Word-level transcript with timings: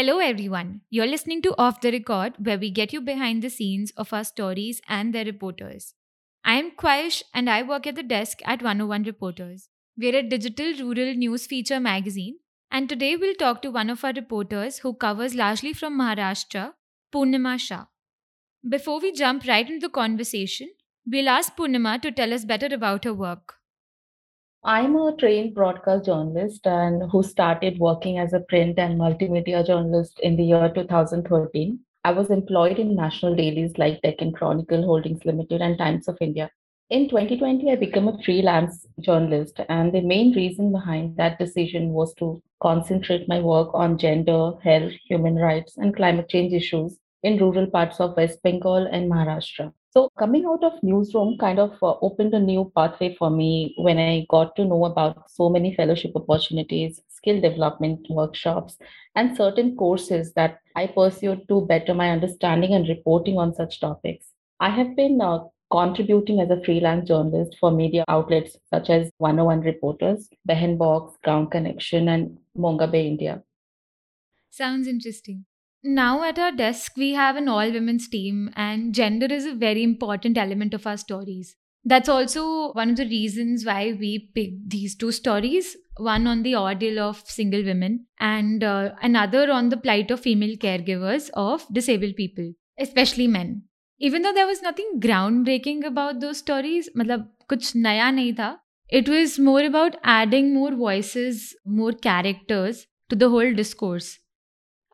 Hello, 0.00 0.18
everyone. 0.18 0.80
You're 0.88 1.06
listening 1.06 1.42
to 1.42 1.54
Off 1.58 1.82
the 1.82 1.92
Record, 1.92 2.32
where 2.38 2.56
we 2.56 2.70
get 2.70 2.90
you 2.90 3.02
behind 3.02 3.42
the 3.42 3.50
scenes 3.50 3.92
of 3.98 4.14
our 4.14 4.24
stories 4.24 4.80
and 4.88 5.12
their 5.12 5.26
reporters. 5.26 5.92
I'm 6.42 6.70
Khwaish, 6.70 7.22
and 7.34 7.50
I 7.50 7.62
work 7.62 7.86
at 7.86 7.96
the 7.96 8.02
desk 8.02 8.40
at 8.46 8.62
101 8.62 9.02
Reporters. 9.02 9.68
We're 9.98 10.16
a 10.16 10.22
digital 10.22 10.72
rural 10.72 11.12
news 11.12 11.44
feature 11.44 11.80
magazine, 11.80 12.38
and 12.70 12.88
today 12.88 13.14
we'll 13.14 13.34
talk 13.34 13.60
to 13.60 13.70
one 13.70 13.90
of 13.90 14.02
our 14.02 14.14
reporters 14.14 14.78
who 14.78 14.94
covers 14.94 15.34
largely 15.34 15.74
from 15.74 15.98
Maharashtra, 15.98 16.72
Purnima 17.12 17.60
Sah. 17.60 17.84
Before 18.66 19.00
we 19.00 19.12
jump 19.12 19.46
right 19.46 19.68
into 19.68 19.86
the 19.86 19.92
conversation, 19.92 20.70
we'll 21.06 21.28
ask 21.28 21.54
Purnima 21.54 22.00
to 22.00 22.10
tell 22.10 22.32
us 22.32 22.46
better 22.46 22.74
about 22.74 23.04
her 23.04 23.12
work. 23.12 23.59
I'm 24.62 24.94
a 24.94 25.16
trained 25.16 25.54
broadcast 25.54 26.04
journalist 26.04 26.66
and 26.66 27.10
who 27.10 27.22
started 27.22 27.78
working 27.78 28.18
as 28.18 28.34
a 28.34 28.40
print 28.40 28.78
and 28.78 29.00
multimedia 29.00 29.66
journalist 29.66 30.20
in 30.20 30.36
the 30.36 30.44
year 30.44 30.70
2013. 30.74 31.78
I 32.04 32.12
was 32.12 32.28
employed 32.28 32.78
in 32.78 32.94
national 32.94 33.36
dailies 33.36 33.78
like 33.78 34.02
Deccan 34.02 34.32
Chronicle 34.32 34.82
Holdings 34.82 35.24
Limited 35.24 35.62
and 35.62 35.78
Times 35.78 36.08
of 36.08 36.18
India. 36.20 36.50
In 36.90 37.08
2020, 37.08 37.72
I 37.72 37.76
became 37.76 38.08
a 38.08 38.22
freelance 38.22 38.86
journalist, 39.00 39.60
and 39.70 39.94
the 39.94 40.02
main 40.02 40.34
reason 40.34 40.72
behind 40.72 41.16
that 41.16 41.38
decision 41.38 41.94
was 41.94 42.12
to 42.16 42.42
concentrate 42.60 43.26
my 43.28 43.40
work 43.40 43.70
on 43.72 43.96
gender, 43.96 44.52
health, 44.62 44.92
human 45.08 45.36
rights, 45.36 45.78
and 45.78 45.96
climate 45.96 46.28
change 46.28 46.52
issues 46.52 46.98
in 47.22 47.38
rural 47.38 47.66
parts 47.66 47.98
of 47.98 48.14
West 48.14 48.42
Bengal 48.42 48.86
and 48.92 49.10
Maharashtra. 49.10 49.72
So 49.92 50.08
coming 50.16 50.44
out 50.46 50.62
of 50.62 50.80
newsroom 50.84 51.36
kind 51.38 51.58
of 51.58 51.72
uh, 51.82 51.94
opened 52.00 52.32
a 52.32 52.38
new 52.38 52.70
pathway 52.76 53.16
for 53.16 53.28
me 53.28 53.74
when 53.76 53.98
I 53.98 54.24
got 54.30 54.54
to 54.56 54.64
know 54.64 54.84
about 54.84 55.28
so 55.28 55.48
many 55.48 55.74
fellowship 55.74 56.12
opportunities, 56.14 57.02
skill 57.08 57.40
development 57.40 58.06
workshops, 58.08 58.78
and 59.16 59.36
certain 59.36 59.74
courses 59.76 60.32
that 60.34 60.60
I 60.76 60.86
pursued 60.86 61.48
to 61.48 61.62
better 61.62 61.92
my 61.92 62.10
understanding 62.10 62.72
and 62.74 62.88
reporting 62.88 63.36
on 63.36 63.52
such 63.52 63.80
topics. 63.80 64.26
I 64.60 64.70
have 64.70 64.94
been 64.94 65.20
uh, 65.20 65.40
contributing 65.72 66.40
as 66.40 66.50
a 66.50 66.62
freelance 66.62 67.08
journalist 67.08 67.56
for 67.58 67.72
media 67.72 68.04
outlets 68.06 68.56
such 68.72 68.90
as 68.90 69.10
101 69.18 69.62
Reporters, 69.62 70.28
Behan 70.46 70.76
Box, 70.76 71.16
Gaon 71.24 71.50
Connection, 71.50 72.08
and 72.08 72.38
Mongabay 72.56 73.06
India. 73.06 73.42
Sounds 74.50 74.86
interesting. 74.86 75.46
Now, 75.82 76.22
at 76.24 76.38
our 76.38 76.52
desk, 76.52 76.92
we 76.96 77.12
have 77.12 77.36
an 77.36 77.48
all 77.48 77.70
women's 77.70 78.08
team, 78.08 78.50
and 78.54 78.94
gender 78.94 79.26
is 79.26 79.46
a 79.46 79.54
very 79.54 79.82
important 79.82 80.36
element 80.36 80.74
of 80.74 80.86
our 80.86 80.96
stories. 80.96 81.56
That's 81.84 82.08
also 82.08 82.72
one 82.72 82.90
of 82.90 82.96
the 82.96 83.06
reasons 83.06 83.64
why 83.64 83.96
we 83.98 84.30
picked 84.34 84.68
these 84.68 84.94
two 84.94 85.12
stories 85.12 85.76
one 85.96 86.26
on 86.26 86.42
the 86.42 86.56
ordeal 86.56 86.98
of 86.98 87.22
single 87.26 87.62
women, 87.62 88.06
and 88.18 88.62
uh, 88.64 88.92
another 89.02 89.50
on 89.50 89.68
the 89.68 89.76
plight 89.76 90.10
of 90.10 90.20
female 90.20 90.56
caregivers 90.56 91.30
of 91.34 91.66
disabled 91.72 92.16
people, 92.16 92.52
especially 92.78 93.26
men. 93.26 93.62
Even 93.98 94.22
though 94.22 94.32
there 94.32 94.46
was 94.46 94.62
nothing 94.62 94.98
groundbreaking 94.98 95.84
about 95.84 96.20
those 96.20 96.38
stories, 96.38 96.88
matlab, 96.96 97.26
kuch 97.48 97.74
naya 97.74 98.10
nahi 98.12 98.34
tha, 98.36 98.60
it 98.88 99.08
was 99.08 99.38
more 99.38 99.62
about 99.62 99.96
adding 100.02 100.54
more 100.54 100.74
voices, 100.74 101.54
more 101.66 101.92
characters 101.92 102.86
to 103.10 103.16
the 103.16 103.28
whole 103.28 103.52
discourse. 103.52 104.18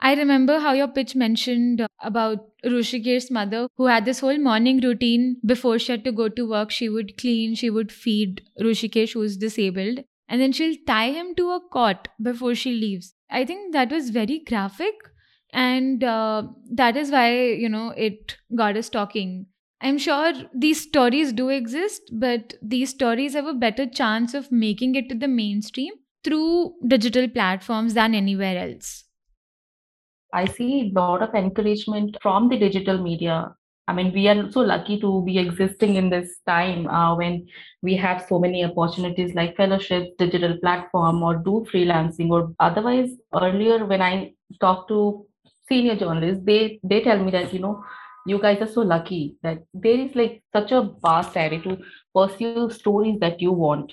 I 0.00 0.14
remember 0.14 0.60
how 0.60 0.72
your 0.72 0.88
pitch 0.88 1.14
mentioned 1.16 1.86
about 2.00 2.50
Rushikesh's 2.64 3.30
mother, 3.30 3.68
who 3.76 3.86
had 3.86 4.04
this 4.04 4.20
whole 4.20 4.38
morning 4.38 4.80
routine 4.80 5.36
before 5.44 5.78
she 5.78 5.92
had 5.92 6.04
to 6.04 6.12
go 6.12 6.28
to 6.28 6.48
work. 6.48 6.70
She 6.70 6.88
would 6.88 7.16
clean, 7.18 7.54
she 7.54 7.70
would 7.70 7.90
feed 7.90 8.42
Rushikesh, 8.60 9.12
who's 9.14 9.36
disabled, 9.36 10.04
and 10.28 10.40
then 10.40 10.52
she'll 10.52 10.76
tie 10.86 11.10
him 11.10 11.34
to 11.36 11.50
a 11.50 11.60
cot 11.72 12.08
before 12.22 12.54
she 12.54 12.72
leaves. 12.72 13.14
I 13.30 13.44
think 13.44 13.72
that 13.72 13.90
was 13.90 14.10
very 14.10 14.38
graphic, 14.46 14.94
and 15.52 16.04
uh, 16.04 16.44
that 16.72 16.96
is 16.96 17.10
why, 17.10 17.34
you 17.50 17.68
know, 17.68 17.90
it 17.90 18.36
got 18.54 18.76
us 18.76 18.88
talking. 18.88 19.46
I'm 19.80 19.98
sure 19.98 20.32
these 20.54 20.80
stories 20.82 21.32
do 21.32 21.48
exist, 21.48 22.02
but 22.12 22.54
these 22.62 22.90
stories 22.90 23.34
have 23.34 23.46
a 23.46 23.54
better 23.54 23.86
chance 23.86 24.34
of 24.34 24.52
making 24.52 24.94
it 24.94 25.08
to 25.08 25.14
the 25.14 25.28
mainstream 25.28 25.94
through 26.22 26.74
digital 26.86 27.28
platforms 27.28 27.94
than 27.94 28.14
anywhere 28.14 28.56
else. 28.58 29.05
I 30.32 30.46
see 30.46 30.80
a 30.80 31.00
lot 31.00 31.22
of 31.22 31.34
encouragement 31.34 32.16
from 32.20 32.48
the 32.48 32.58
digital 32.58 32.98
media. 32.98 33.54
I 33.88 33.92
mean, 33.92 34.12
we 34.12 34.26
are 34.28 34.50
so 34.50 34.60
lucky 34.60 35.00
to 35.00 35.22
be 35.24 35.38
existing 35.38 35.94
in 35.94 36.10
this 36.10 36.40
time 36.46 36.88
uh, 36.88 37.14
when 37.16 37.46
we 37.82 37.94
have 37.96 38.26
so 38.28 38.38
many 38.38 38.64
opportunities 38.64 39.34
like 39.34 39.56
fellowships, 39.56 40.10
digital 40.18 40.56
platform, 40.58 41.22
or 41.22 41.36
do 41.36 41.64
freelancing. 41.72 42.30
Or 42.30 42.52
otherwise, 42.58 43.10
earlier 43.34 43.84
when 43.84 44.02
I 44.02 44.34
talk 44.60 44.88
to 44.88 45.26
senior 45.68 45.96
journalists, 45.96 46.44
they 46.44 46.80
they 46.82 47.00
tell 47.02 47.22
me 47.22 47.30
that 47.30 47.54
you 47.54 47.60
know 47.60 47.84
you 48.26 48.40
guys 48.40 48.60
are 48.60 48.72
so 48.72 48.82
lucky 48.82 49.36
that 49.44 49.62
there 49.72 50.00
is 50.00 50.16
like 50.16 50.42
such 50.52 50.72
a 50.72 50.90
vast 51.00 51.36
area 51.36 51.60
to 51.62 51.78
pursue 52.12 52.68
stories 52.70 53.20
that 53.20 53.40
you 53.40 53.52
want. 53.52 53.92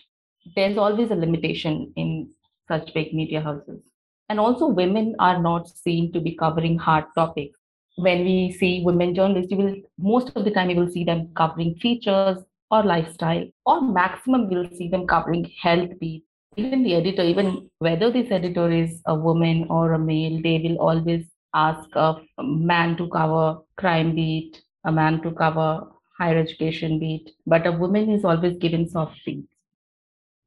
There's 0.55 0.77
always 0.77 1.11
a 1.11 1.15
limitation 1.15 1.93
in 1.95 2.31
such 2.67 2.93
big 2.95 3.13
media 3.13 3.41
houses. 3.41 3.92
And 4.29 4.39
also, 4.39 4.67
women 4.67 5.15
are 5.19 5.41
not 5.41 5.67
seen 5.67 6.11
to 6.13 6.19
be 6.19 6.35
covering 6.35 6.77
hard 6.77 7.05
topics. 7.15 7.59
When 7.95 8.23
we 8.25 8.51
see 8.51 8.81
women 8.83 9.13
journalists, 9.13 9.51
you 9.51 9.57
will 9.57 9.75
most 9.97 10.31
of 10.35 10.45
the 10.45 10.51
time 10.51 10.69
you 10.69 10.77
will 10.77 10.89
see 10.89 11.03
them 11.03 11.29
covering 11.35 11.75
features 11.75 12.39
or 12.71 12.83
lifestyle, 12.83 13.45
or 13.65 13.81
maximum 13.81 14.51
you'll 14.51 14.69
see 14.71 14.87
them 14.87 15.05
covering 15.05 15.51
health 15.61 15.91
beat. 15.99 16.23
Even 16.55 16.83
the 16.83 16.95
editor, 16.95 17.23
even 17.23 17.69
whether 17.79 18.11
this 18.11 18.31
editor 18.31 18.71
is 18.71 19.01
a 19.05 19.13
woman 19.13 19.67
or 19.69 19.93
a 19.93 19.99
male, 19.99 20.41
they 20.41 20.59
will 20.59 20.77
always 20.77 21.25
ask 21.53 21.87
a 21.95 22.15
man 22.39 22.97
to 22.97 23.07
cover 23.09 23.59
crime 23.77 24.15
beat, 24.15 24.63
a 24.85 24.91
man 24.91 25.21
to 25.21 25.31
cover 25.31 25.87
higher 26.17 26.37
education 26.37 26.99
beat, 26.99 27.31
but 27.45 27.67
a 27.67 27.71
woman 27.71 28.09
is 28.09 28.25
always 28.25 28.57
given 28.57 28.87
soft 28.87 29.17
beats. 29.25 29.47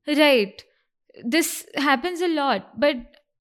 Right. 0.06 0.62
This 1.25 1.66
happens 1.75 2.20
a 2.20 2.28
lot, 2.28 2.78
but 2.78 2.97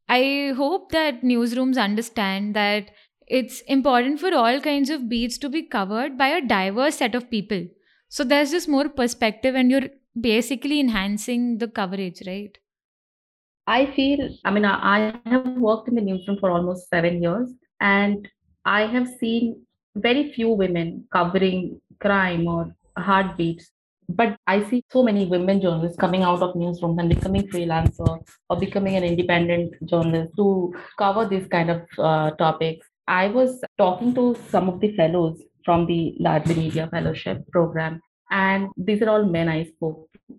I 0.07 0.53
hope 0.55 0.91
that 0.91 1.21
newsrooms 1.21 1.81
understand 1.81 2.55
that 2.55 2.91
it's 3.27 3.61
important 3.61 4.19
for 4.19 4.33
all 4.33 4.59
kinds 4.61 4.89
of 4.89 5.09
beats 5.09 5.37
to 5.39 5.49
be 5.49 5.63
covered 5.63 6.17
by 6.17 6.27
a 6.27 6.45
diverse 6.45 6.97
set 6.97 7.15
of 7.15 7.29
people. 7.29 7.65
So 8.09 8.23
there's 8.23 8.51
just 8.51 8.67
more 8.69 8.87
perspective 8.87 9.55
and 9.55 9.71
you're 9.71 9.89
basically 10.19 10.79
enhancing 10.79 11.57
the 11.57 11.67
coverage, 11.67 12.21
right? 12.27 12.55
I 13.67 13.87
feel, 13.87 14.29
I 14.45 14.51
mean, 14.51 14.63
I 14.63 15.19
have 15.25 15.57
worked 15.57 15.87
in 15.87 15.95
the 15.95 16.01
newsroom 16.01 16.37
for 16.39 16.51
almost 16.51 16.87
seven 16.89 17.21
years 17.21 17.49
and 17.79 18.29
I 18.63 18.85
have 18.85 19.07
seen 19.19 19.65
very 19.95 20.31
few 20.33 20.49
women 20.49 21.07
covering 21.11 21.81
crime 21.99 22.47
or 22.47 22.75
heartbeats 22.97 23.71
but 24.09 24.37
I 24.47 24.63
see 24.63 24.83
so 24.91 25.03
many 25.03 25.25
women 25.25 25.61
journalists 25.61 25.97
coming 25.97 26.23
out 26.23 26.41
of 26.41 26.55
newsrooms 26.55 26.99
and 26.99 27.09
becoming 27.09 27.47
freelancer 27.47 28.19
or 28.49 28.59
becoming 28.59 28.95
an 28.95 29.03
independent 29.03 29.73
journalist 29.85 30.33
to 30.37 30.73
cover 30.97 31.25
these 31.27 31.47
kind 31.47 31.69
of 31.69 31.81
uh, 31.97 32.31
topics. 32.31 32.87
I 33.07 33.27
was 33.27 33.61
talking 33.77 34.13
to 34.15 34.35
some 34.49 34.69
of 34.69 34.79
the 34.79 34.95
fellows 34.95 35.41
from 35.63 35.85
the 35.85 36.15
Laadli 36.21 36.57
Media 36.57 36.87
Fellowship 36.91 37.47
program, 37.51 38.01
and 38.31 38.69
these 38.77 39.01
are 39.01 39.09
all 39.09 39.25
men 39.25 39.49
I 39.49 39.65
spoke 39.65 40.07
to. 40.13 40.35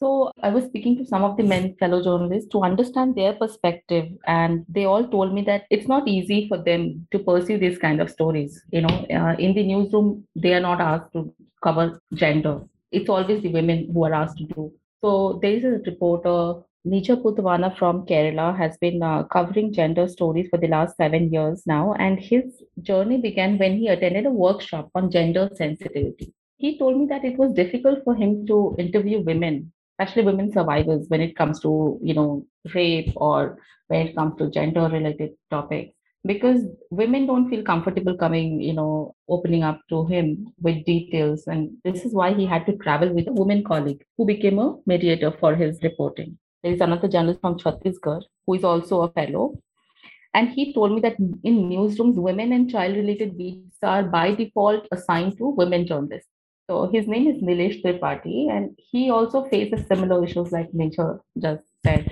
So 0.00 0.30
I 0.42 0.50
was 0.50 0.64
speaking 0.64 0.98
to 0.98 1.06
some 1.06 1.24
of 1.24 1.36
the 1.38 1.44
men 1.44 1.76
fellow 1.78 2.02
journalists 2.02 2.50
to 2.50 2.62
understand 2.62 3.14
their 3.14 3.32
perspective, 3.32 4.08
and 4.26 4.64
they 4.68 4.84
all 4.84 5.06
told 5.08 5.32
me 5.32 5.42
that 5.42 5.64
it's 5.70 5.88
not 5.88 6.08
easy 6.08 6.46
for 6.48 6.58
them 6.62 7.06
to 7.12 7.18
pursue 7.18 7.58
these 7.58 7.78
kind 7.78 8.02
of 8.02 8.10
stories. 8.10 8.62
You 8.70 8.82
know, 8.82 9.06
uh, 9.10 9.36
in 9.38 9.54
the 9.54 9.62
newsroom, 9.62 10.26
they 10.36 10.52
are 10.54 10.60
not 10.60 10.80
asked 10.80 11.12
to 11.14 11.34
cover 11.62 11.98
gender 12.12 12.60
it's 12.94 13.08
always 13.08 13.42
the 13.42 13.52
women 13.52 13.90
who 13.92 14.04
are 14.04 14.14
asked 14.14 14.38
to 14.38 14.44
do. 14.44 14.72
So 15.02 15.38
there 15.42 15.52
is 15.52 15.64
a 15.64 15.78
reporter, 15.90 16.62
Nija 16.86 17.22
Putwana 17.22 17.76
from 17.76 18.06
Kerala, 18.06 18.56
has 18.56 18.76
been 18.78 19.02
uh, 19.02 19.24
covering 19.24 19.72
gender 19.72 20.08
stories 20.08 20.48
for 20.48 20.58
the 20.58 20.68
last 20.68 20.96
seven 20.96 21.32
years 21.32 21.62
now, 21.66 21.94
and 21.94 22.18
his 22.18 22.62
journey 22.80 23.20
began 23.20 23.58
when 23.58 23.76
he 23.76 23.88
attended 23.88 24.26
a 24.26 24.30
workshop 24.30 24.90
on 24.94 25.10
gender 25.10 25.50
sensitivity. 25.54 26.32
He 26.56 26.78
told 26.78 26.98
me 26.98 27.06
that 27.06 27.24
it 27.24 27.36
was 27.36 27.52
difficult 27.52 28.04
for 28.04 28.14
him 28.14 28.46
to 28.46 28.74
interview 28.78 29.20
women, 29.20 29.72
especially 29.98 30.22
women 30.22 30.52
survivors, 30.52 31.06
when 31.08 31.20
it 31.20 31.36
comes 31.36 31.60
to 31.60 31.98
you 32.02 32.14
know 32.14 32.46
rape 32.74 33.12
or 33.16 33.58
when 33.88 34.06
it 34.06 34.16
comes 34.16 34.38
to 34.38 34.50
gender 34.50 34.88
related 34.88 35.32
topics 35.50 35.94
because 36.26 36.62
women 36.90 37.26
don't 37.26 37.50
feel 37.50 37.62
comfortable 37.62 38.16
coming, 38.16 38.60
you 38.60 38.72
know, 38.72 39.14
opening 39.28 39.62
up 39.62 39.80
to 39.90 40.06
him 40.06 40.52
with 40.60 40.84
details. 40.84 41.46
And 41.46 41.76
this 41.84 42.04
is 42.04 42.14
why 42.14 42.32
he 42.32 42.46
had 42.46 42.64
to 42.66 42.76
travel 42.76 43.12
with 43.12 43.28
a 43.28 43.32
woman 43.32 43.62
colleague 43.62 44.04
who 44.16 44.24
became 44.24 44.58
a 44.58 44.76
mediator 44.86 45.32
for 45.38 45.54
his 45.54 45.82
reporting. 45.82 46.38
There 46.62 46.72
is 46.72 46.80
another 46.80 47.08
journalist 47.08 47.40
from 47.40 47.58
Chhattisgarh 47.58 48.22
who 48.46 48.54
is 48.54 48.64
also 48.64 49.02
a 49.02 49.12
fellow. 49.12 49.58
And 50.32 50.48
he 50.48 50.72
told 50.72 50.92
me 50.92 51.00
that 51.02 51.16
in 51.18 51.68
newsrooms, 51.68 52.16
women 52.16 52.52
and 52.52 52.70
child 52.70 52.96
related 52.96 53.36
beats 53.36 53.78
are 53.82 54.02
by 54.02 54.34
default 54.34 54.88
assigned 54.90 55.36
to 55.38 55.50
women 55.50 55.86
journalists. 55.86 56.28
So 56.68 56.88
his 56.90 57.06
name 57.06 57.28
is 57.28 57.42
Nilesh 57.42 57.82
Tripathi, 57.82 58.50
and 58.50 58.70
he 58.78 59.10
also 59.10 59.44
faces 59.44 59.86
similar 59.86 60.24
issues 60.24 60.50
like 60.50 60.72
Nature 60.72 61.20
just 61.38 61.62
said. 61.84 62.10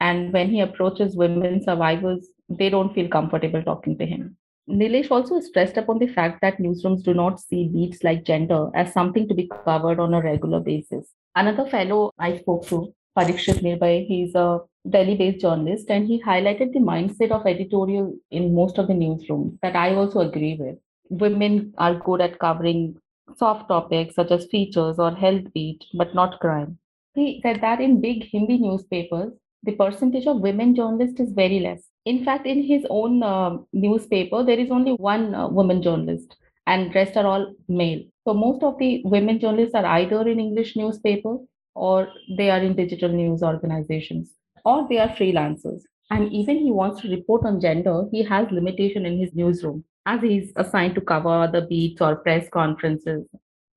And 0.00 0.32
when 0.32 0.50
he 0.50 0.60
approaches 0.60 1.16
women 1.16 1.62
survivors, 1.62 2.28
they 2.48 2.68
don't 2.68 2.94
feel 2.94 3.08
comfortable 3.08 3.62
talking 3.62 3.96
to 3.98 4.06
him. 4.06 4.36
Nilesh 4.68 5.10
also 5.10 5.40
stressed 5.40 5.76
upon 5.76 6.00
the 6.00 6.08
fact 6.08 6.40
that 6.42 6.58
newsrooms 6.58 7.02
do 7.04 7.14
not 7.14 7.38
see 7.38 7.68
beats 7.68 8.02
like 8.02 8.24
gender 8.24 8.68
as 8.74 8.92
something 8.92 9.28
to 9.28 9.34
be 9.34 9.48
covered 9.64 10.00
on 10.00 10.12
a 10.12 10.20
regular 10.20 10.60
basis. 10.60 11.08
Another 11.36 11.68
fellow 11.68 12.10
I 12.18 12.38
spoke 12.38 12.66
to, 12.68 12.92
Parikshit 13.16 13.62
Nirbhay, 13.62 14.06
he's 14.06 14.34
a 14.34 14.60
Delhi 14.90 15.14
based 15.16 15.40
journalist, 15.40 15.88
and 15.88 16.06
he 16.06 16.22
highlighted 16.22 16.72
the 16.72 16.80
mindset 16.80 17.30
of 17.30 17.46
editorial 17.46 18.14
in 18.30 18.54
most 18.54 18.78
of 18.78 18.88
the 18.88 18.94
newsrooms 18.94 19.56
that 19.62 19.76
I 19.76 19.94
also 19.94 20.20
agree 20.20 20.56
with. 20.58 20.76
Women 21.10 21.72
are 21.78 21.94
good 21.94 22.20
at 22.20 22.38
covering 22.38 22.96
soft 23.36 23.68
topics 23.68 24.16
such 24.16 24.30
as 24.32 24.46
features 24.46 24.98
or 24.98 25.12
health 25.12 25.52
beat, 25.54 25.84
but 25.94 26.14
not 26.14 26.40
crime. 26.40 26.78
He 27.14 27.40
said 27.42 27.60
that 27.60 27.80
in 27.80 28.00
big 28.00 28.24
Hindi 28.24 28.58
newspapers, 28.58 29.32
the 29.62 29.72
percentage 29.72 30.26
of 30.26 30.40
women 30.40 30.74
journalists 30.74 31.20
is 31.20 31.32
very 31.32 31.60
less. 31.60 31.82
In 32.04 32.24
fact, 32.24 32.46
in 32.46 32.62
his 32.62 32.86
own 32.88 33.22
uh, 33.22 33.58
newspaper, 33.72 34.44
there 34.44 34.58
is 34.58 34.70
only 34.70 34.92
one 34.92 35.34
uh, 35.34 35.48
woman 35.48 35.82
journalist, 35.82 36.36
and 36.66 36.94
rest 36.94 37.16
are 37.16 37.26
all 37.26 37.54
male. 37.68 38.02
So 38.24 38.34
most 38.34 38.62
of 38.62 38.78
the 38.78 39.02
women 39.04 39.38
journalists 39.40 39.74
are 39.74 39.86
either 39.86 40.28
in 40.28 40.40
English 40.40 40.76
newspaper 40.76 41.38
or 41.74 42.08
they 42.36 42.50
are 42.50 42.58
in 42.58 42.74
digital 42.74 43.08
news 43.08 43.42
organizations 43.42 44.32
or 44.64 44.86
they 44.88 44.98
are 44.98 45.08
freelancers. 45.08 45.82
And 46.10 46.32
even 46.32 46.58
he 46.58 46.70
wants 46.70 47.02
to 47.02 47.10
report 47.10 47.44
on 47.44 47.60
gender, 47.60 48.04
he 48.10 48.22
has 48.24 48.50
limitation 48.50 49.06
in 49.06 49.18
his 49.18 49.34
newsroom 49.34 49.84
as 50.06 50.22
he's 50.22 50.52
assigned 50.56 50.94
to 50.94 51.00
cover 51.00 51.48
the 51.52 51.62
beats 51.62 52.00
or 52.00 52.16
press 52.16 52.48
conferences. 52.48 53.26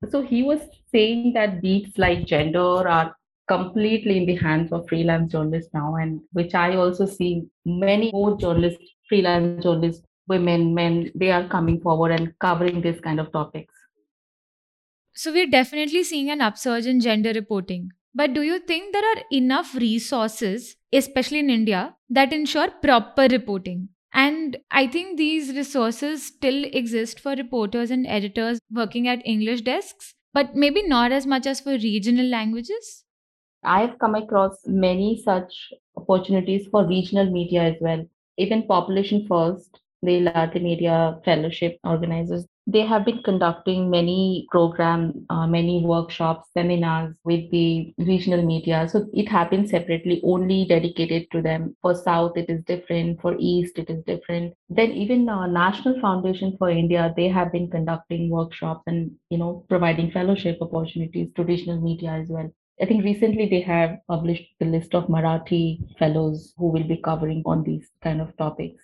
So 0.10 0.22
he 0.22 0.44
was 0.44 0.60
saying 0.92 1.34
that 1.34 1.62
beats 1.62 1.98
like 1.98 2.26
gender 2.26 2.88
are 2.88 3.16
completely 3.50 4.18
in 4.18 4.25
the 4.25 4.36
hands 4.36 4.72
of 4.72 4.88
freelance 4.88 5.31
journalists 5.31 5.72
now, 5.74 5.96
and 5.96 6.22
which 6.31 6.54
I 6.56 6.75
also 6.75 7.06
see 7.06 7.44
many 7.66 8.12
more 8.13 8.38
journalists, 8.38 8.84
freelance 9.10 9.63
journalists, 9.63 10.04
women, 10.28 10.74
men, 10.75 11.12
they 11.16 11.31
are 11.31 11.48
coming 11.48 11.81
forward 11.81 12.12
and 12.12 12.34
covering 12.40 12.81
this 12.81 13.00
kind 13.01 13.19
of 13.19 13.31
topics. 13.34 13.74
So 15.13 15.34
we're 15.34 15.50
definitely 15.50 16.04
seeing 16.04 16.30
an 16.30 16.42
upsurge 16.42 16.86
in 16.86 17.01
gender 17.01 17.34
reporting. 17.34 17.90
But 18.16 18.34
do 18.34 18.42
you 18.42 18.60
think 18.60 18.94
there 18.94 19.04
are 19.04 19.24
enough 19.31 19.75
resources, 19.75 20.75
especially 20.94 21.40
in 21.40 21.50
India, 21.50 21.95
that 22.10 22.31
ensure 22.31 22.69
proper 22.72 23.28
reporting? 23.30 23.90
And 24.13 24.57
I 24.72 24.88
think 24.88 25.18
these 25.18 25.56
resources 25.56 26.28
still 26.28 26.63
exist 26.66 27.19
for 27.19 27.34
reporters 27.34 27.92
and 27.92 28.07
editors 28.07 28.60
working 28.72 29.07
at 29.07 29.25
English 29.25 29.62
desks, 29.62 30.16
but 30.34 30.56
maybe 30.56 30.88
not 30.88 31.12
as 31.12 31.28
much 31.28 31.45
as 31.45 31.60
for 31.60 31.72
regional 31.72 32.25
languages. 32.25 33.04
I 33.63 33.81
have 33.81 34.00
come 34.00 34.15
across 34.15 34.57
many 34.65 35.21
such 35.21 35.71
opportunities 35.95 36.67
for 36.67 36.85
regional 36.85 37.29
media 37.31 37.63
as 37.63 37.75
well. 37.79 38.06
Even 38.38 38.67
Population 38.67 39.25
First, 39.27 39.79
the 40.01 40.21
Laadli 40.21 40.61
Media 40.61 41.19
Fellowship 41.25 41.77
organizers, 41.83 42.45
they 42.67 42.81
have 42.85 43.06
been 43.06 43.21
conducting 43.23 43.89
many 43.89 44.47
programs, 44.51 45.15
uh, 45.29 45.47
many 45.47 45.83
workshops, 45.85 46.47
seminars 46.53 47.15
with 47.23 47.50
the 47.51 47.94
regional 47.97 48.45
media. 48.45 48.88
So 48.88 49.07
it 49.13 49.27
happens 49.27 49.71
separately, 49.71 50.21
only 50.23 50.65
dedicated 50.65 51.29
to 51.31 51.41
them. 51.41 51.75
For 51.81 51.95
South, 51.95 52.38
it 52.38 52.50
is 52.50 52.63
different. 52.63 53.21
For 53.21 53.35
East, 53.39 53.77
it 53.77 53.89
is 53.89 54.03
different. 54.06 54.53
Then 54.69 54.91
even 54.91 55.27
uh, 55.29 55.47
National 55.47 56.00
Foundation 56.00 56.56
for 56.57 56.69
India, 56.69 57.13
they 57.15 57.27
have 57.27 57.51
been 57.51 57.69
conducting 57.69 58.29
workshops 58.29 58.83
and 58.88 59.11
you 59.29 59.38
know 59.38 59.65
providing 59.69 60.11
fellowship 60.11 60.57
opportunities 60.61 61.29
to 61.35 61.44
regional 61.44 61.81
media 61.81 62.11
as 62.11 62.29
well. 62.29 62.50
I 62.81 62.86
think 62.86 63.04
recently 63.04 63.48
they 63.50 63.62
have 63.62 64.00
published 64.08 64.54
the 64.60 64.66
list 64.66 64.96
of 64.96 65.08
Marathi 65.08 65.98
fellows 65.98 66.54
who 66.58 66.68
will 66.68 66.88
be 66.88 66.98
covering 66.98 67.44
on 67.46 67.64
these 67.64 67.90
kind 68.02 68.22
of 68.22 68.36
topics. 68.38 68.81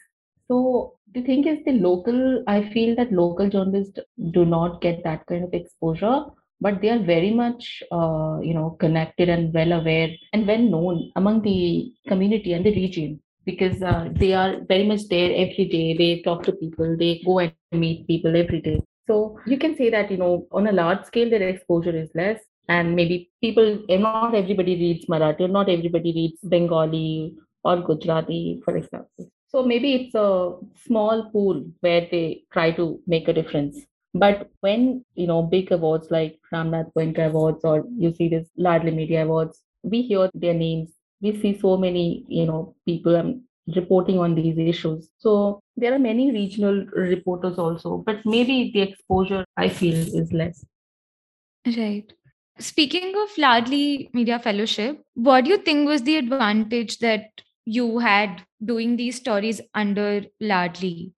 So 0.49 0.95
the 1.13 1.21
thing 1.21 1.47
is, 1.47 1.63
the 1.65 1.71
local, 1.71 2.43
I 2.45 2.69
feel 2.69 2.95
that 2.97 3.13
local 3.13 3.49
journalists 3.49 3.99
do 4.31 4.45
not 4.45 4.81
get 4.81 5.03
that 5.05 5.25
kind 5.27 5.45
of 5.45 5.53
exposure, 5.53 6.25
but 6.59 6.81
they 6.81 6.89
are 6.89 6.99
very 6.99 7.31
much, 7.31 7.81
uh, 7.91 8.39
you 8.41 8.53
know, 8.53 8.71
connected 8.79 9.29
and 9.29 9.53
well 9.53 9.71
aware 9.71 10.09
and 10.33 10.45
well 10.45 10.61
known 10.61 11.11
among 11.15 11.41
the 11.41 11.93
community 12.07 12.53
and 12.53 12.65
the 12.65 12.75
region 12.75 13.21
because 13.45 13.81
uh, 13.81 14.09
they 14.11 14.33
are 14.33 14.57
very 14.67 14.85
much 14.85 15.07
there 15.09 15.31
every 15.31 15.69
day. 15.71 15.95
They 15.95 16.21
talk 16.21 16.43
to 16.43 16.51
people, 16.51 16.97
they 16.97 17.21
go 17.25 17.39
and 17.39 17.53
meet 17.71 18.07
people 18.07 18.35
every 18.35 18.59
day. 18.59 18.81
So 19.07 19.39
you 19.45 19.57
can 19.57 19.77
say 19.77 19.89
that, 19.91 20.11
you 20.11 20.17
know, 20.17 20.47
on 20.51 20.67
a 20.67 20.71
large 20.71 21.05
scale, 21.05 21.29
their 21.29 21.47
exposure 21.47 21.95
is 21.95 22.09
less, 22.15 22.39
and 22.67 22.95
maybe 22.95 23.31
people 23.41 23.79
not 23.87 24.35
everybody 24.35 24.75
reads 24.83 25.05
marathi 25.13 25.49
not 25.49 25.69
everybody 25.69 26.11
reads 26.19 26.39
bengali 26.53 27.35
or 27.63 27.77
gujarati 27.81 28.61
for 28.63 28.77
example. 28.77 29.29
So 29.47 29.63
maybe 29.63 29.93
it's 29.95 30.15
a 30.15 30.55
small 30.85 31.29
pool 31.31 31.65
where 31.81 32.07
they 32.11 32.43
try 32.51 32.71
to 32.71 32.99
make 33.07 33.27
a 33.27 33.33
difference. 33.33 33.77
But 34.13 34.49
when 34.61 35.03
you 35.15 35.27
know 35.27 35.41
big 35.41 35.71
awards 35.71 36.11
like 36.11 36.37
ramnath 36.53 36.91
goenka 36.97 37.27
awards 37.29 37.63
or 37.63 37.83
you 37.97 38.13
see 38.13 38.29
this 38.29 38.47
Laadli 38.67 38.93
media 38.95 39.25
awards 39.25 39.61
we 39.83 40.01
hear 40.01 40.29
their 40.33 40.53
names. 40.53 40.91
We 41.21 41.39
see 41.41 41.57
so 41.59 41.77
many 41.77 42.25
you 42.27 42.45
know 42.45 42.75
people 42.85 43.15
um, 43.15 43.43
reporting 43.75 44.19
on 44.19 44.35
these 44.35 44.57
issues. 44.57 45.09
So 45.17 45.59
there 45.75 45.93
are 45.93 45.99
many 45.99 46.31
regional 46.31 46.85
reporters 47.13 47.57
also 47.57 47.97
but 48.09 48.25
maybe 48.25 48.71
the 48.73 48.81
exposure 48.81 49.43
i 49.57 49.67
feel 49.69 49.97
is 50.21 50.31
less. 50.31 50.63
Right 51.65 52.13
Speaking 52.57 53.13
of 53.21 53.35
Laadli 53.37 54.13
Media 54.13 54.39
Fellowship, 54.39 55.01
what 55.13 55.43
do 55.43 55.49
you 55.49 55.57
think 55.57 55.89
was 55.89 56.03
the 56.03 56.15
advantage 56.15 56.99
that 56.99 57.41
you 57.65 57.99
had 57.99 58.43
doing 58.63 58.95
these 58.95 59.17
stories 59.17 59.59
under 59.73 60.23
Laadli? 60.41 61.11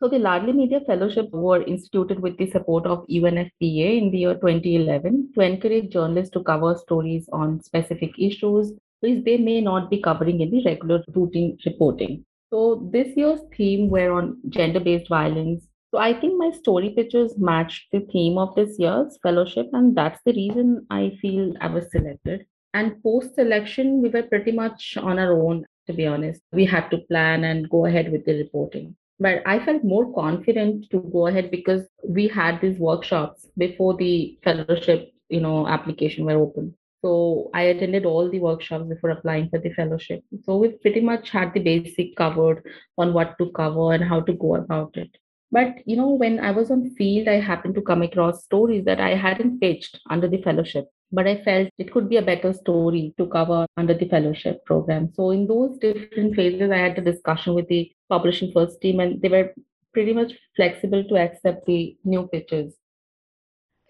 So 0.00 0.08
the 0.08 0.16
Laadli 0.16 0.54
Media 0.54 0.80
Fellowship 0.86 1.28
were 1.32 1.62
instituted 1.64 2.20
with 2.20 2.38
the 2.38 2.50
support 2.50 2.86
of 2.86 3.06
UNFPA 3.08 3.98
in 3.98 4.10
the 4.10 4.18
year 4.18 4.34
2011 4.36 5.32
to 5.34 5.40
encourage 5.42 5.90
journalists 5.90 6.32
to 6.32 6.42
cover 6.42 6.74
stories 6.76 7.28
on 7.30 7.60
specific 7.60 8.12
issues 8.18 8.72
which 9.00 9.24
they 9.24 9.36
may 9.36 9.60
not 9.60 9.90
be 9.90 10.00
covering 10.00 10.40
in 10.40 10.50
the 10.50 10.64
regular 10.64 11.04
routine 11.14 11.58
reporting. 11.66 12.24
So 12.50 12.88
this 12.90 13.14
year's 13.16 13.40
theme 13.54 13.90
were 13.90 14.12
on 14.12 14.38
gender-based 14.48 15.08
violence, 15.08 15.68
so 15.90 15.98
I 15.98 16.12
think 16.18 16.36
my 16.36 16.50
story 16.50 16.90
pictures 16.90 17.38
matched 17.38 17.86
the 17.92 18.00
theme 18.00 18.36
of 18.38 18.54
this 18.54 18.78
year's 18.78 19.18
fellowship, 19.22 19.68
and 19.72 19.96
that's 19.96 20.20
the 20.24 20.32
reason 20.32 20.86
I 20.90 21.16
feel 21.20 21.54
I 21.60 21.68
was 21.68 21.90
selected. 21.90 22.46
And 22.74 23.02
post 23.02 23.34
selection, 23.34 24.02
we 24.02 24.10
were 24.10 24.24
pretty 24.24 24.52
much 24.52 24.96
on 24.98 25.18
our 25.18 25.32
own, 25.32 25.64
to 25.86 25.92
be 25.94 26.06
honest. 26.06 26.42
We 26.52 26.66
had 26.66 26.90
to 26.90 26.98
plan 26.98 27.44
and 27.44 27.70
go 27.70 27.86
ahead 27.86 28.12
with 28.12 28.26
the 28.26 28.34
reporting. 28.34 28.96
But 29.18 29.42
I 29.46 29.64
felt 29.64 29.82
more 29.82 30.12
confident 30.14 30.90
to 30.90 31.00
go 31.00 31.26
ahead 31.26 31.50
because 31.50 31.82
we 32.06 32.28
had 32.28 32.60
these 32.60 32.78
workshops 32.78 33.46
before 33.56 33.96
the 33.96 34.38
fellowship, 34.44 35.10
you 35.28 35.40
know, 35.40 35.66
application 35.66 36.24
were 36.24 36.36
open. 36.36 36.74
So 37.02 37.50
I 37.54 37.62
attended 37.62 38.04
all 38.04 38.28
the 38.30 38.40
workshops 38.40 38.86
before 38.88 39.10
applying 39.10 39.48
for 39.48 39.58
the 39.58 39.72
fellowship. 39.72 40.22
So 40.44 40.56
we 40.58 40.68
pretty 40.68 41.00
much 41.00 41.30
had 41.30 41.54
the 41.54 41.60
basic 41.60 42.14
covered 42.16 42.62
on 42.96 43.12
what 43.14 43.38
to 43.38 43.50
cover 43.52 43.92
and 43.92 44.04
how 44.04 44.20
to 44.20 44.32
go 44.34 44.56
about 44.56 44.96
it. 44.96 45.10
But 45.50 45.76
you 45.86 45.96
know, 45.96 46.10
when 46.10 46.40
I 46.40 46.50
was 46.52 46.70
on 46.70 46.90
field, 46.96 47.28
I 47.28 47.40
happened 47.40 47.74
to 47.76 47.82
come 47.82 48.02
across 48.02 48.44
stories 48.44 48.84
that 48.84 49.00
I 49.00 49.14
hadn't 49.14 49.60
pitched 49.60 50.00
under 50.10 50.28
the 50.28 50.42
fellowship. 50.42 50.86
But 51.10 51.26
I 51.26 51.42
felt 51.42 51.70
it 51.78 51.90
could 51.92 52.08
be 52.08 52.16
a 52.18 52.22
better 52.22 52.52
story 52.52 53.14
to 53.18 53.26
cover 53.26 53.66
under 53.76 53.94
the 53.94 54.08
fellowship 54.08 54.64
program. 54.66 55.10
So 55.14 55.30
in 55.30 55.46
those 55.46 55.78
different 55.78 56.34
phases, 56.36 56.70
I 56.70 56.76
had 56.78 56.98
a 56.98 57.02
discussion 57.02 57.54
with 57.54 57.68
the 57.68 57.90
Population 58.10 58.52
First 58.52 58.80
team, 58.82 59.00
and 59.00 59.20
they 59.22 59.28
were 59.28 59.54
pretty 59.94 60.12
much 60.12 60.32
flexible 60.56 61.02
to 61.04 61.16
accept 61.16 61.64
the 61.66 61.96
new 62.04 62.26
pitches. 62.28 62.76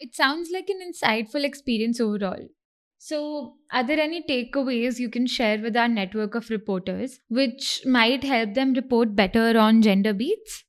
It 0.00 0.14
sounds 0.14 0.50
like 0.50 0.68
an 0.68 0.80
insightful 0.80 1.44
experience 1.44 2.00
overall. 2.00 2.48
So, 2.98 3.58
are 3.70 3.84
there 3.84 4.00
any 4.00 4.22
takeaways 4.22 4.98
you 4.98 5.08
can 5.08 5.26
share 5.28 5.58
with 5.60 5.76
our 5.76 5.86
network 5.86 6.34
of 6.34 6.50
reporters 6.50 7.20
which 7.28 7.86
might 7.86 8.24
help 8.24 8.54
them 8.54 8.72
report 8.72 9.14
better 9.14 9.56
on 9.56 9.82
gender 9.82 10.12
beats? 10.12 10.64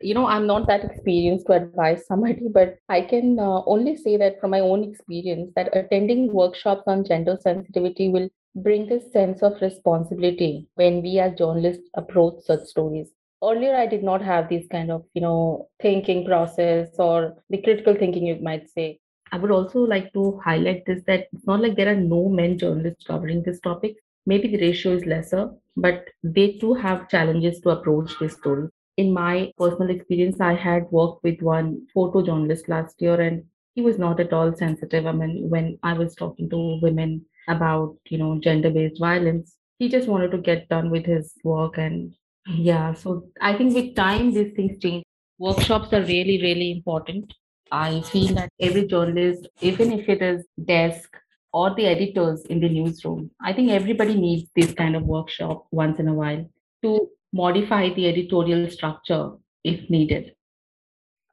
You 0.00 0.14
know 0.14 0.26
i'm 0.26 0.46
not 0.46 0.66
that 0.66 0.84
experienced 0.84 1.46
to 1.46 1.52
advise 1.52 2.06
somebody 2.06 2.48
but 2.54 2.76
i 2.88 3.00
can 3.00 3.38
uh, 3.38 3.62
only 3.66 3.96
say 3.96 4.16
that 4.16 4.40
from 4.40 4.50
my 4.50 4.60
own 4.60 4.82
experience 4.84 5.52
that 5.56 5.76
attending 5.76 6.32
workshops 6.32 6.82
on 6.86 7.04
gender 7.04 7.36
sensitivity 7.42 8.08
will 8.08 8.28
bring 8.56 8.86
this 8.88 9.12
sense 9.12 9.42
of 9.42 9.60
responsibility 9.60 10.66
when 10.74 11.02
we 11.02 11.18
as 11.18 11.34
journalists 11.38 11.88
approach 11.94 12.34
such 12.44 12.62
stories. 12.62 13.10
Earlier 13.42 13.76
i 13.76 13.86
did 13.86 14.02
not 14.02 14.22
have 14.22 14.48
this 14.48 14.66
kind 14.70 14.90
of 14.90 15.04
you 15.14 15.20
know 15.22 15.68
thinking 15.80 16.24
process 16.26 16.88
or 16.98 17.36
the 17.48 17.62
critical 17.62 17.94
thinking 17.94 18.26
you 18.26 18.36
might 18.42 18.68
say. 18.68 18.98
I 19.32 19.38
would 19.38 19.52
also 19.52 19.80
like 19.80 20.12
to 20.14 20.40
highlight 20.44 20.84
this 20.86 21.02
that 21.06 21.28
it's 21.32 21.46
not 21.46 21.60
like 21.62 21.76
there 21.76 21.92
are 21.92 22.00
no 22.00 22.28
men 22.28 22.58
journalists 22.58 23.06
covering 23.06 23.42
this 23.42 23.60
topic. 23.60 23.94
Maybe 24.26 24.48
the 24.48 24.60
ratio 24.60 24.92
is 24.92 25.06
lesser 25.06 25.50
but 25.76 26.08
they 26.22 26.58
too 26.58 26.74
have 26.74 27.08
challenges 27.08 27.60
to 27.60 27.70
approach 27.70 28.18
this 28.18 28.34
story 28.34 28.68
in 28.96 29.12
my 29.12 29.52
personal 29.58 29.90
experience, 29.90 30.40
I 30.40 30.54
had 30.54 30.90
worked 30.90 31.22
with 31.24 31.40
one 31.42 31.86
photojournalist 31.96 32.68
last 32.68 33.00
year, 33.02 33.20
and 33.20 33.44
he 33.74 33.82
was 33.82 33.98
not 33.98 34.20
at 34.20 34.32
all 34.32 34.54
sensitive. 34.56 35.06
I 35.06 35.12
mean, 35.12 35.48
when 35.50 35.78
I 35.82 35.94
was 35.94 36.14
talking 36.14 36.48
to 36.50 36.78
women 36.82 37.26
about, 37.48 37.96
you 38.08 38.18
know, 38.18 38.38
gender 38.40 38.70
based 38.70 39.00
violence, 39.00 39.56
he 39.78 39.88
just 39.88 40.08
wanted 40.08 40.30
to 40.32 40.38
get 40.38 40.68
done 40.68 40.90
with 40.90 41.06
his 41.06 41.34
work 41.44 41.78
and 41.78 42.14
Yeah, 42.46 42.94
so 42.94 43.28
I 43.40 43.56
think 43.56 43.74
with 43.74 43.94
time, 43.94 44.32
these 44.32 44.52
things 44.54 44.78
change. 44.78 45.04
Workshops 45.38 45.92
are 45.92 46.02
really, 46.02 46.40
really 46.42 46.70
important. 46.72 47.32
I 47.70 48.00
feel 48.02 48.34
that 48.34 48.50
every 48.60 48.86
journalist, 48.86 49.46
even 49.60 49.92
if 49.92 50.08
it 50.08 50.20
is 50.22 50.46
desk 50.64 51.16
or 51.52 51.74
the 51.74 51.86
editors 51.86 52.44
in 52.46 52.60
the 52.60 52.68
newsroom, 52.68 53.30
I 53.40 53.52
think 53.52 53.70
everybody 53.70 54.14
needs 54.14 54.50
this 54.56 54.72
kind 54.74 54.96
of 54.96 55.04
workshop 55.04 55.66
once 55.70 55.98
in 56.00 56.08
a 56.08 56.14
while 56.14 56.50
to 56.82 57.08
modify 57.32 57.92
the 57.94 58.08
editorial 58.08 58.68
structure 58.70 59.30
if 59.64 59.88
needed. 59.90 60.34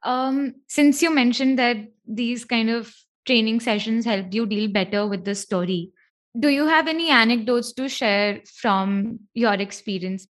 Um, 0.02 0.54
since 0.68 1.02
you 1.02 1.12
mentioned 1.14 1.58
that 1.58 1.76
these 2.06 2.44
kind 2.44 2.70
of 2.70 2.94
training 3.26 3.60
sessions 3.60 4.04
helped 4.04 4.32
you 4.32 4.46
deal 4.46 4.70
better 4.70 5.06
with 5.06 5.24
the 5.24 5.34
story, 5.34 5.92
do 6.38 6.48
you 6.48 6.66
have 6.66 6.86
any 6.86 7.10
anecdotes 7.10 7.72
to 7.72 7.88
share 7.88 8.40
from 8.60 9.20
your 9.34 9.54
experience? 9.54 10.28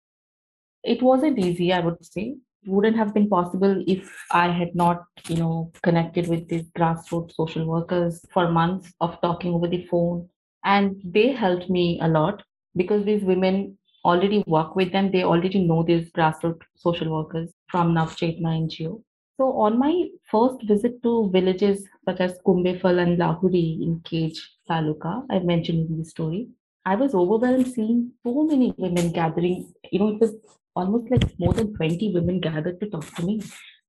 It 0.83 1.01
wasn't 1.01 1.39
easy, 1.39 1.71
I 1.71 1.79
would 1.79 2.03
say. 2.05 2.35
Wouldn't 2.65 2.97
have 2.97 3.13
been 3.13 3.29
possible 3.29 3.83
if 3.87 4.11
I 4.31 4.49
had 4.49 4.75
not, 4.75 5.03
you 5.27 5.37
know, 5.37 5.71
connected 5.81 6.27
with 6.27 6.47
these 6.47 6.69
grassroots 6.77 7.35
social 7.35 7.65
workers 7.65 8.25
for 8.31 8.51
months 8.51 8.91
of 8.99 9.19
talking 9.21 9.53
over 9.53 9.67
the 9.67 9.85
phone. 9.85 10.29
And 10.65 11.01
they 11.03 11.31
helped 11.31 11.69
me 11.69 11.99
a 12.01 12.07
lot 12.07 12.43
because 12.75 13.05
these 13.05 13.23
women 13.23 13.77
already 14.05 14.43
work 14.47 14.75
with 14.75 14.91
them. 14.91 15.11
They 15.11 15.23
already 15.23 15.65
know 15.65 15.83
these 15.83 16.11
grassroots 16.11 16.61
social 16.75 17.11
workers 17.15 17.51
from 17.67 17.93
Navchetna 17.93 18.49
NGO. 18.63 19.01
So 19.37 19.53
on 19.57 19.79
my 19.79 20.09
first 20.29 20.63
visit 20.67 21.01
to 21.03 21.29
villages 21.31 21.87
such 22.05 22.19
as 22.19 22.37
Kumbefal 22.45 23.01
and 23.01 23.17
Lahuri 23.17 23.81
in 23.81 23.99
Kaij 24.01 24.37
Taluka, 24.69 25.25
I 25.29 25.39
mentioned 25.39 25.89
in 25.89 25.97
the 25.97 26.05
story, 26.05 26.49
I 26.85 26.95
was 26.95 27.15
overwhelmed 27.15 27.67
seeing 27.67 28.11
so 28.23 28.43
many 28.43 28.73
women 28.77 29.11
gathering. 29.11 29.73
You 29.91 29.99
know, 29.99 30.09
it 30.09 30.19
was 30.19 30.35
almost 30.75 31.09
like 31.09 31.39
more 31.39 31.53
than 31.53 31.73
20 31.73 32.13
women 32.13 32.39
gathered 32.41 32.79
to 32.81 32.89
talk 32.89 33.05
to 33.15 33.23
me. 33.23 33.41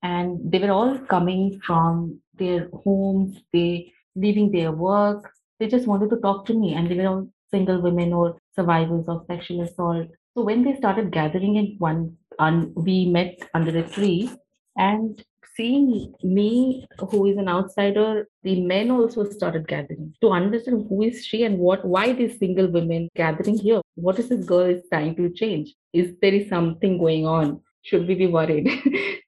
And 0.02 0.38
they 0.50 0.58
were 0.58 0.70
all 0.70 0.98
coming 0.98 1.60
from 1.60 2.20
their 2.34 2.68
homes, 2.84 3.38
they 3.52 3.92
leaving 4.14 4.50
their 4.50 4.72
work. 4.72 5.30
They 5.58 5.66
just 5.66 5.86
wanted 5.86 6.10
to 6.10 6.16
talk 6.16 6.46
to 6.46 6.54
me. 6.54 6.74
And 6.74 6.90
they 6.90 6.96
were 6.96 7.08
all 7.08 7.28
single 7.54 7.80
women 7.86 8.12
or 8.12 8.36
survivors 8.56 9.04
of 9.08 9.24
sexual 9.26 9.62
assault. 9.62 10.08
So 10.34 10.42
when 10.42 10.64
they 10.64 10.74
started 10.76 11.12
gathering 11.12 11.56
in 11.56 11.76
one, 11.78 12.16
un, 12.38 12.72
we 12.74 12.96
met 13.06 13.38
under 13.54 13.78
a 13.78 13.88
tree 13.96 14.30
and 14.76 15.22
seeing 15.56 16.14
me, 16.22 16.86
who 17.10 17.26
is 17.26 17.36
an 17.36 17.48
outsider, 17.48 18.28
the 18.42 18.60
men 18.60 18.90
also 18.90 19.24
started 19.30 19.68
gathering 19.68 20.12
to 20.20 20.30
understand 20.30 20.86
who 20.88 21.02
is 21.02 21.24
she 21.24 21.44
and 21.44 21.58
what, 21.58 21.84
why 21.84 22.12
these 22.12 22.38
single 22.38 22.66
women 22.66 23.08
gathering 23.14 23.58
here? 23.58 23.80
What 23.94 24.18
is 24.18 24.28
this 24.28 24.44
girl 24.44 24.66
is 24.76 24.82
trying 24.92 25.14
to 25.16 25.30
change? 25.30 25.74
Is 25.92 26.14
there 26.20 26.34
is 26.34 26.48
something 26.48 26.98
going 26.98 27.26
on? 27.26 27.60
Should 27.82 28.08
we 28.08 28.14
be 28.14 28.26
worried? 28.26 28.68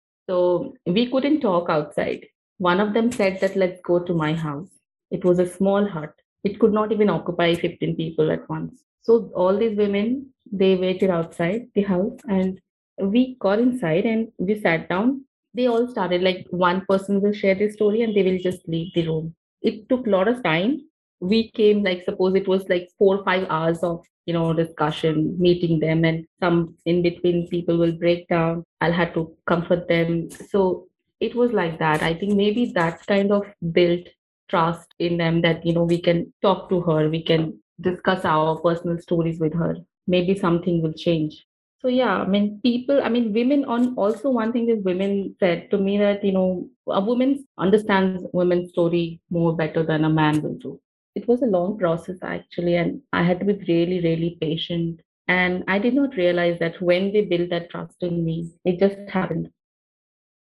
so 0.28 0.75
we 0.85 1.11
couldn't 1.11 1.40
talk 1.40 1.71
outside. 1.71 2.26
One 2.59 2.80
of 2.80 2.95
them 2.95 3.12
said 3.12 3.40
that 3.40 3.54
let's 3.54 3.80
go 3.83 4.00
to 4.00 4.14
my 4.14 4.33
house. 4.33 4.71
It 5.11 5.25
was 5.25 5.38
a 5.38 5.47
small 5.47 5.87
hut. 5.87 6.14
It 6.48 6.58
could 6.60 6.72
not 6.72 6.92
even 6.92 7.10
occupy 7.10 7.54
15 7.54 7.96
people 7.96 8.30
at 8.30 8.48
once. 8.48 8.82
So 9.02 9.30
all 9.34 9.56
these 9.56 9.76
women, 9.76 10.30
they 10.50 10.74
waited 10.76 11.10
outside 11.10 11.68
the 11.74 11.82
house 11.82 12.18
and 12.28 12.60
we 12.98 13.36
got 13.46 13.58
inside 13.58 14.04
and 14.04 14.28
we 14.38 14.60
sat 14.60 14.88
down 14.88 15.26
they 15.56 15.66
all 15.66 15.88
started 15.88 16.22
like 16.22 16.46
one 16.50 16.84
person 16.86 17.20
will 17.20 17.32
share 17.32 17.54
their 17.54 17.72
story 17.72 18.02
and 18.02 18.14
they 18.14 18.22
will 18.22 18.38
just 18.38 18.68
leave 18.68 18.92
the 18.94 19.06
room. 19.08 19.34
It 19.62 19.88
took 19.88 20.06
a 20.06 20.10
lot 20.10 20.28
of 20.28 20.42
time. 20.42 20.82
We 21.20 21.50
came 21.50 21.82
like 21.82 22.04
suppose 22.04 22.34
it 22.34 22.46
was 22.46 22.68
like 22.68 22.90
four 22.98 23.16
or 23.16 23.24
five 23.24 23.46
hours 23.48 23.78
of 23.82 24.04
you 24.26 24.34
know 24.34 24.52
discussion, 24.52 25.36
meeting 25.38 25.80
them, 25.80 26.04
and 26.04 26.26
some 26.40 26.74
in 26.84 27.00
between 27.02 27.48
people 27.48 27.78
will 27.78 27.92
break 27.92 28.28
down. 28.28 28.64
I'll 28.82 28.92
have 28.92 29.14
to 29.14 29.34
comfort 29.46 29.88
them. 29.88 30.28
So 30.50 30.88
it 31.20 31.34
was 31.34 31.52
like 31.52 31.78
that. 31.78 32.02
I 32.02 32.12
think 32.12 32.34
maybe 32.34 32.66
that 32.74 33.06
kind 33.06 33.32
of 33.32 33.46
built 33.72 34.06
trust 34.48 34.94
in 34.98 35.16
them 35.16 35.42
that 35.42 35.64
you 35.64 35.72
know 35.72 35.84
we 35.84 36.00
can 36.00 36.32
talk 36.42 36.68
to 36.70 36.80
her, 36.82 37.08
we 37.08 37.22
can 37.22 37.58
discuss 37.80 38.24
our 38.24 38.58
personal 38.60 38.98
stories 38.98 39.38
with 39.38 39.54
her. 39.54 39.76
Maybe 40.06 40.38
something 40.38 40.82
will 40.82 40.92
change. 40.92 41.44
So 41.80 41.88
yeah, 41.88 42.16
I 42.16 42.26
mean, 42.26 42.60
people, 42.62 43.02
I 43.02 43.08
mean, 43.08 43.32
women 43.32 43.64
on 43.66 43.94
also 43.96 44.30
one 44.30 44.52
thing 44.52 44.68
is 44.68 44.82
women 44.82 45.36
said 45.38 45.70
to 45.70 45.78
me 45.78 45.98
that, 45.98 46.24
you 46.24 46.32
know, 46.32 46.68
a 46.88 47.00
woman 47.00 47.46
understands 47.58 48.24
women's 48.32 48.70
story 48.70 49.20
more 49.30 49.54
better 49.54 49.84
than 49.84 50.04
a 50.04 50.10
man 50.10 50.40
will 50.42 50.54
do. 50.54 50.80
It 51.14 51.28
was 51.28 51.42
a 51.42 51.46
long 51.46 51.78
process 51.78 52.16
actually, 52.22 52.76
and 52.76 53.02
I 53.12 53.22
had 53.22 53.40
to 53.40 53.46
be 53.46 53.64
really, 53.68 54.00
really 54.00 54.38
patient. 54.40 55.00
And 55.28 55.64
I 55.68 55.78
did 55.78 55.94
not 55.94 56.16
realize 56.16 56.58
that 56.60 56.80
when 56.80 57.12
they 57.12 57.22
built 57.22 57.50
that 57.50 57.70
trust 57.70 57.96
in 58.00 58.24
me, 58.24 58.52
it 58.64 58.78
just 58.78 58.98
happened. 59.10 59.50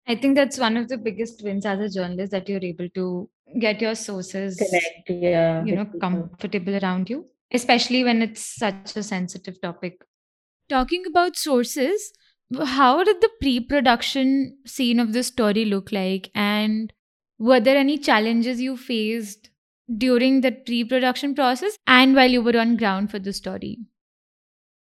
I 0.07 0.15
think 0.15 0.35
that's 0.35 0.57
one 0.57 0.77
of 0.77 0.87
the 0.87 0.97
biggest 0.97 1.43
wins 1.43 1.65
as 1.65 1.79
a 1.79 1.89
journalist 1.89 2.31
that 2.31 2.49
you're 2.49 2.63
able 2.63 2.89
to 2.89 3.29
get 3.59 3.81
your 3.81 3.95
sources, 3.95 4.57
Connect, 4.57 5.09
yeah, 5.09 5.63
you 5.65 5.75
know, 5.75 5.85
comfortable 5.99 6.83
around 6.83 7.09
you, 7.09 7.25
especially 7.53 8.03
when 8.03 8.21
it's 8.21 8.43
such 8.43 8.95
a 8.95 9.03
sensitive 9.03 9.59
topic. 9.61 10.03
Talking 10.69 11.03
about 11.07 11.37
sources, 11.37 12.13
how 12.63 13.03
did 13.03 13.21
the 13.21 13.29
pre 13.39 13.59
production 13.59 14.57
scene 14.65 14.99
of 14.99 15.13
the 15.13 15.23
story 15.23 15.65
look 15.65 15.91
like? 15.91 16.31
And 16.35 16.93
were 17.39 17.59
there 17.59 17.77
any 17.77 17.97
challenges 17.97 18.61
you 18.61 18.77
faced 18.77 19.49
during 19.97 20.41
the 20.41 20.51
pre 20.51 20.83
production 20.83 21.35
process 21.35 21.77
and 21.87 22.15
while 22.15 22.29
you 22.31 22.41
were 22.41 22.57
on 22.57 22.77
ground 22.77 23.11
for 23.11 23.19
the 23.19 23.33
story? 23.33 23.79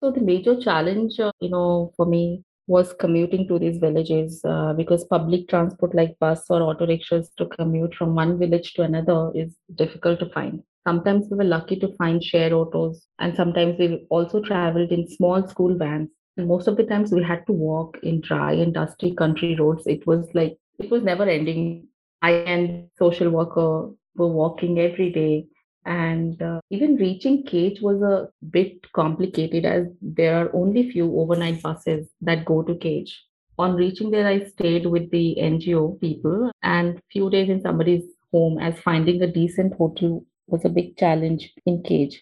So 0.03 0.11
the 0.11 0.21
major 0.21 0.59
challenge, 0.59 1.19
uh, 1.19 1.31
you 1.39 1.49
know, 1.49 1.93
for 1.95 2.05
me 2.05 2.43
was 2.67 2.93
commuting 2.99 3.47
to 3.47 3.57
these 3.57 3.77
villages 3.77 4.41
uh, 4.43 4.73
because 4.73 5.05
public 5.05 5.47
transport 5.47 5.95
like 5.95 6.19
bus 6.19 6.45
or 6.49 6.61
auto 6.61 6.85
rickshaws 6.85 7.29
to 7.37 7.45
commute 7.45 7.95
from 7.95 8.13
one 8.13 8.37
village 8.37 8.73
to 8.73 8.81
another 8.81 9.31
is 9.33 9.55
difficult 9.75 10.19
to 10.19 10.29
find. 10.29 10.61
Sometimes 10.85 11.27
we 11.29 11.37
were 11.37 11.43
lucky 11.43 11.77
to 11.77 11.93
find 11.95 12.23
share 12.23 12.53
autos, 12.53 13.07
and 13.19 13.35
sometimes 13.35 13.77
we 13.79 14.05
also 14.09 14.41
traveled 14.41 14.91
in 14.91 15.09
small 15.09 15.47
school 15.47 15.77
vans. 15.77 16.09
And 16.37 16.47
most 16.47 16.67
of 16.67 16.77
the 16.77 16.85
times 16.85 17.11
we 17.11 17.23
had 17.23 17.45
to 17.47 17.53
walk 17.53 17.97
in 18.03 18.21
dry 18.21 18.53
and 18.53 18.73
dusty 18.73 19.15
country 19.15 19.55
roads. 19.55 19.87
It 19.87 20.05
was 20.05 20.29
like 20.33 20.57
it 20.79 20.91
was 20.91 21.03
never 21.03 21.23
ending. 21.23 21.87
I 22.21 22.31
and 22.31 22.89
social 22.97 23.29
worker 23.29 23.91
were 24.15 24.27
walking 24.27 24.79
every 24.79 25.11
day 25.11 25.47
and 25.87 26.41
uh, 26.41 26.59
even 26.69 26.97
reaching 26.97 27.43
Kaij 27.43 27.81
was 27.81 28.01
a 28.01 28.27
bit 28.49 28.91
complicated 28.91 29.65
as 29.65 29.87
there 30.01 30.35
are 30.35 30.53
only 30.53 30.91
few 30.91 31.17
overnight 31.17 31.61
buses 31.63 32.07
that 32.21 32.45
go 32.45 32.61
to 32.61 32.73
Kaij. 32.73 33.09
On 33.57 33.73
reaching 33.73 34.11
there, 34.11 34.27
I 34.27 34.45
stayed 34.45 34.85
with 34.85 35.09
the 35.11 35.37
NGO 35.39 35.99
people 35.99 36.51
and 36.61 37.01
few 37.11 37.29
days 37.29 37.49
in 37.49 37.61
somebody's 37.61 38.03
home 38.31 38.59
as 38.59 38.79
finding 38.79 39.21
a 39.21 39.31
decent 39.31 39.73
hotel 39.75 40.23
was 40.47 40.65
a 40.65 40.69
big 40.69 40.97
challenge 40.97 41.53
in 41.65 41.81
Kaij. 41.83 42.13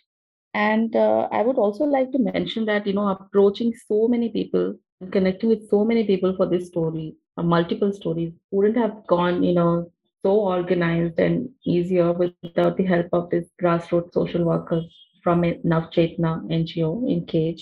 And 0.53 0.95
uh, 0.95 1.27
I 1.31 1.41
would 1.41 1.57
also 1.57 1.85
like 1.85 2.11
to 2.11 2.19
mention 2.19 2.65
that, 2.65 2.85
you 2.87 2.93
know, 2.93 3.07
approaching 3.09 3.73
so 3.87 4.07
many 4.07 4.29
people 4.29 4.75
connecting 5.11 5.49
with 5.49 5.69
so 5.69 5.83
many 5.83 6.05
people 6.05 6.35
for 6.37 6.45
this 6.45 6.67
story, 6.67 7.15
uh, 7.37 7.43
multiple 7.43 7.91
stories, 7.91 8.31
wouldn't 8.51 8.77
have 8.77 9.05
gone, 9.07 9.43
you 9.43 9.53
know, 9.53 9.91
so 10.25 10.31
organized 10.31 11.19
and 11.19 11.49
easier 11.63 12.11
without 12.11 12.77
the 12.77 12.85
help 12.91 13.09
of 13.13 13.29
these 13.29 13.49
grassroots 13.61 14.13
social 14.13 14.43
workers 14.43 14.85
from 15.23 15.43
Navchetna 15.71 16.31
NGO 16.59 16.89
in 17.11 17.19
Kaij. 17.31 17.61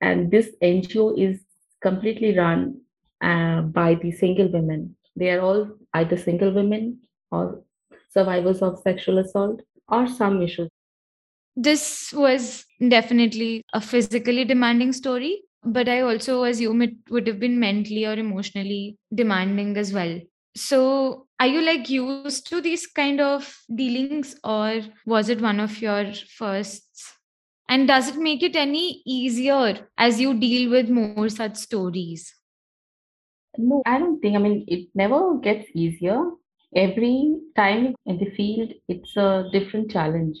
And 0.00 0.30
this 0.30 0.50
NGO 0.62 1.06
is 1.18 1.40
completely 1.82 2.38
run 2.38 2.80
uh, 3.20 3.62
by 3.62 3.96
the 3.96 4.12
single 4.12 4.48
women. 4.52 4.94
They 5.16 5.30
are 5.30 5.40
all 5.40 5.68
either 5.94 6.16
single 6.16 6.52
women 6.52 7.00
or 7.32 7.64
survivors 8.10 8.62
of 8.62 8.78
sexual 8.78 9.18
assault 9.18 9.60
or 9.88 10.06
some 10.06 10.40
issues. 10.40 10.70
This 11.56 12.12
was 12.12 12.64
definitely 12.96 13.62
a 13.72 13.80
physically 13.80 14.44
demanding 14.44 14.92
story, 14.92 15.42
but 15.64 15.88
I 15.88 16.02
also 16.02 16.44
assume 16.44 16.82
it 16.82 16.94
would 17.10 17.26
have 17.26 17.40
been 17.40 17.58
mentally 17.58 18.06
or 18.06 18.14
emotionally 18.14 18.96
demanding 19.12 19.76
as 19.76 19.92
well. 19.92 20.20
So, 20.58 21.28
are 21.38 21.46
you 21.46 21.62
like 21.62 21.88
used 21.88 22.48
to 22.48 22.60
these 22.60 22.86
kind 22.86 23.20
of 23.20 23.56
dealings, 23.72 24.34
or 24.42 24.82
was 25.06 25.28
it 25.28 25.40
one 25.40 25.60
of 25.60 25.80
your 25.80 26.12
firsts? 26.12 27.14
And 27.68 27.86
does 27.86 28.08
it 28.08 28.16
make 28.16 28.42
it 28.42 28.56
any 28.56 29.02
easier 29.06 29.88
as 29.96 30.20
you 30.20 30.34
deal 30.34 30.70
with 30.70 30.88
more 30.90 31.28
such 31.28 31.56
stories? 31.56 32.34
No, 33.56 33.82
I 33.86 33.98
don't 33.98 34.20
think. 34.20 34.34
I 34.36 34.38
mean, 34.38 34.64
it 34.66 34.88
never 34.94 35.36
gets 35.38 35.68
easier. 35.74 36.30
Every 36.74 37.36
time 37.56 37.94
in 38.06 38.18
the 38.18 38.30
field, 38.30 38.72
it's 38.88 39.16
a 39.16 39.48
different 39.52 39.90
challenge. 39.90 40.38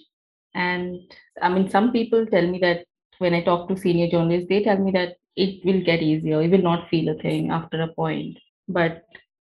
And 0.54 1.00
I 1.40 1.48
mean, 1.48 1.70
some 1.70 1.92
people 1.92 2.26
tell 2.26 2.46
me 2.46 2.58
that 2.60 2.84
when 3.18 3.34
I 3.34 3.42
talk 3.44 3.68
to 3.68 3.76
senior 3.76 4.08
journalists, 4.08 4.48
they 4.48 4.64
tell 4.64 4.78
me 4.78 4.90
that 4.92 5.16
it 5.36 5.64
will 5.64 5.82
get 5.84 6.02
easier. 6.02 6.42
You 6.42 6.50
will 6.50 6.62
not 6.62 6.88
feel 6.88 7.08
a 7.08 7.22
thing 7.22 7.50
after 7.50 7.80
a 7.82 7.92
point. 7.94 8.38
But 8.68 9.04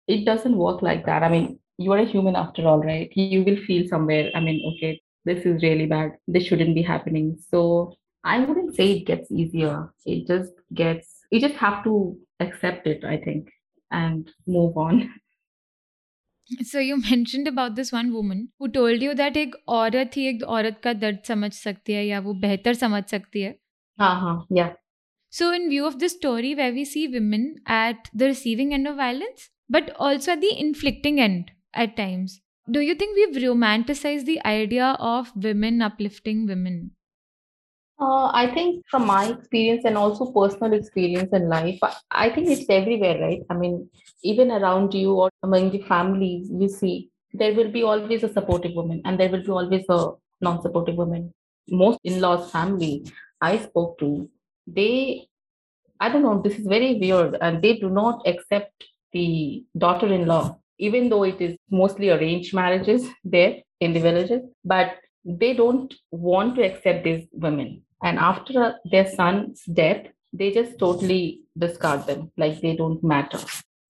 it 0.08 0.24
doesn't 0.24 0.56
work 0.56 0.82
like 0.82 1.06
that. 1.06 1.22
I 1.22 1.28
mean, 1.28 1.58
you 1.78 1.92
are 1.92 1.98
a 1.98 2.04
human 2.06 2.36
after 2.36 2.66
all, 2.66 2.80
right? 2.80 3.10
You 3.14 3.42
will 3.42 3.56
feel 3.66 3.88
somewhere, 3.88 4.30
I 4.34 4.40
mean, 4.40 4.60
okay, 4.74 5.00
this 5.24 5.44
is 5.44 5.62
really 5.62 5.86
bad. 5.86 6.12
This 6.28 6.44
shouldn't 6.44 6.74
be 6.74 6.82
happening. 6.82 7.38
So 7.50 7.94
I 8.22 8.40
wouldn't 8.40 8.74
say 8.76 8.92
it 8.92 9.06
gets 9.06 9.30
easier. 9.30 9.92
It 10.04 10.26
just 10.26 10.52
gets 10.72 11.14
you 11.30 11.40
just 11.40 11.54
have 11.56 11.82
to 11.84 12.16
accept 12.40 12.86
it, 12.86 13.04
I 13.04 13.16
think, 13.16 13.48
and 13.90 14.30
move 14.46 14.76
on. 14.76 15.10
So 16.62 16.78
you 16.78 17.00
mentioned 17.00 17.48
about 17.48 17.74
this 17.74 17.90
one 17.90 18.12
woman 18.12 18.48
who 18.58 18.68
told 18.68 19.02
you 19.02 19.14
that 19.14 19.36
एक 19.36 19.54
औरत 19.68 20.16
ही 20.16 20.26
एक 20.28 20.42
औरत 20.56 20.80
का 20.84 20.92
दर्द 20.92 21.22
समझ 21.28 21.52
सकती 21.52 21.92
है 21.92 22.06
या 22.06 22.20
वो 22.20 22.34
बेहतर 22.40 22.74
समझ 22.74 23.02
सकती 23.10 23.42
है. 23.42 23.54
Uh-huh. 23.98 24.44
Yeah. 24.50 24.72
So 25.30 25.52
in 25.52 25.68
view 25.70 25.86
of 25.86 25.98
this 25.98 26.12
story 26.12 26.54
where 26.54 26.72
we 26.72 26.84
see 26.84 27.08
women 27.08 27.46
at 27.66 28.10
the 28.12 28.26
receiving 28.26 28.74
end 28.74 28.86
of 28.86 28.96
violence, 28.96 29.50
but 29.69 29.95
also 29.97 30.33
at 30.33 30.41
the 30.41 30.57
inflicting 30.59 31.19
end 31.19 31.51
at 31.73 31.95
times, 31.97 32.41
do 32.69 32.79
you 32.81 32.95
think 32.95 33.15
we've 33.15 33.43
romanticized 33.43 34.25
the 34.25 34.43
idea 34.45 34.95
of 34.99 35.35
women 35.35 35.81
uplifting 35.81 36.45
women? 36.47 36.95
Uh, 38.01 38.31
I 38.33 38.47
think 38.53 38.85
from 38.89 39.05
my 39.05 39.27
experience 39.29 39.83
and 39.83 39.97
also 39.97 40.31
personal 40.31 40.73
experience 40.73 41.31
in 41.33 41.49
life, 41.49 41.79
I- 42.11 42.29
think 42.29 42.47
it's 42.47 42.69
everywhere, 42.69 43.19
right? 43.21 43.41
I 43.49 43.55
mean, 43.55 43.89
even 44.23 44.51
around 44.51 44.93
you 44.93 45.13
or 45.15 45.29
among 45.43 45.71
the 45.71 45.81
families, 45.81 46.49
you 46.49 46.69
see 46.69 47.09
there 47.33 47.53
will 47.53 47.71
be 47.71 47.83
always 47.83 48.23
a 48.23 48.31
supportive 48.31 48.73
woman 48.73 49.01
and 49.05 49.19
there 49.19 49.29
will 49.29 49.43
be 49.43 49.51
always 49.51 49.85
a 49.89 50.11
non-supportive 50.41 50.95
woman. 50.95 51.33
Most 51.69 51.99
in-laws 52.05 52.49
family 52.51 53.05
I 53.41 53.57
spoke 53.57 53.97
to, 53.99 54.29
they, 54.65 55.27
I 55.99 56.09
don't 56.09 56.23
know, 56.23 56.41
this 56.41 56.57
is 56.59 56.67
very 56.67 56.95
weird, 56.95 57.37
and 57.41 57.61
they 57.61 57.77
do 57.77 57.89
not 57.89 58.27
accept 58.27 58.85
the 59.11 59.63
daughter-in-law, 59.77 60.57
even 60.77 61.09
though 61.09 61.23
it 61.23 61.41
is 61.41 61.57
mostly 61.69 62.09
arranged 62.09 62.53
marriages 62.53 63.07
there 63.23 63.57
in 63.79 63.93
the 63.93 63.99
villages, 63.99 64.41
but 64.63 64.95
they 65.25 65.53
don't 65.53 65.93
want 66.11 66.55
to 66.55 66.63
accept 66.63 67.03
these 67.03 67.27
women. 67.33 67.83
And 68.03 68.17
after 68.17 68.63
uh, 68.63 68.71
their 68.89 69.07
son's 69.07 69.63
death, 69.65 70.07
they 70.31 70.51
just 70.51 70.77
totally 70.79 71.41
discard 71.57 72.05
them, 72.05 72.31
like 72.37 72.61
they 72.61 72.75
don't 72.75 73.03
matter. 73.03 73.39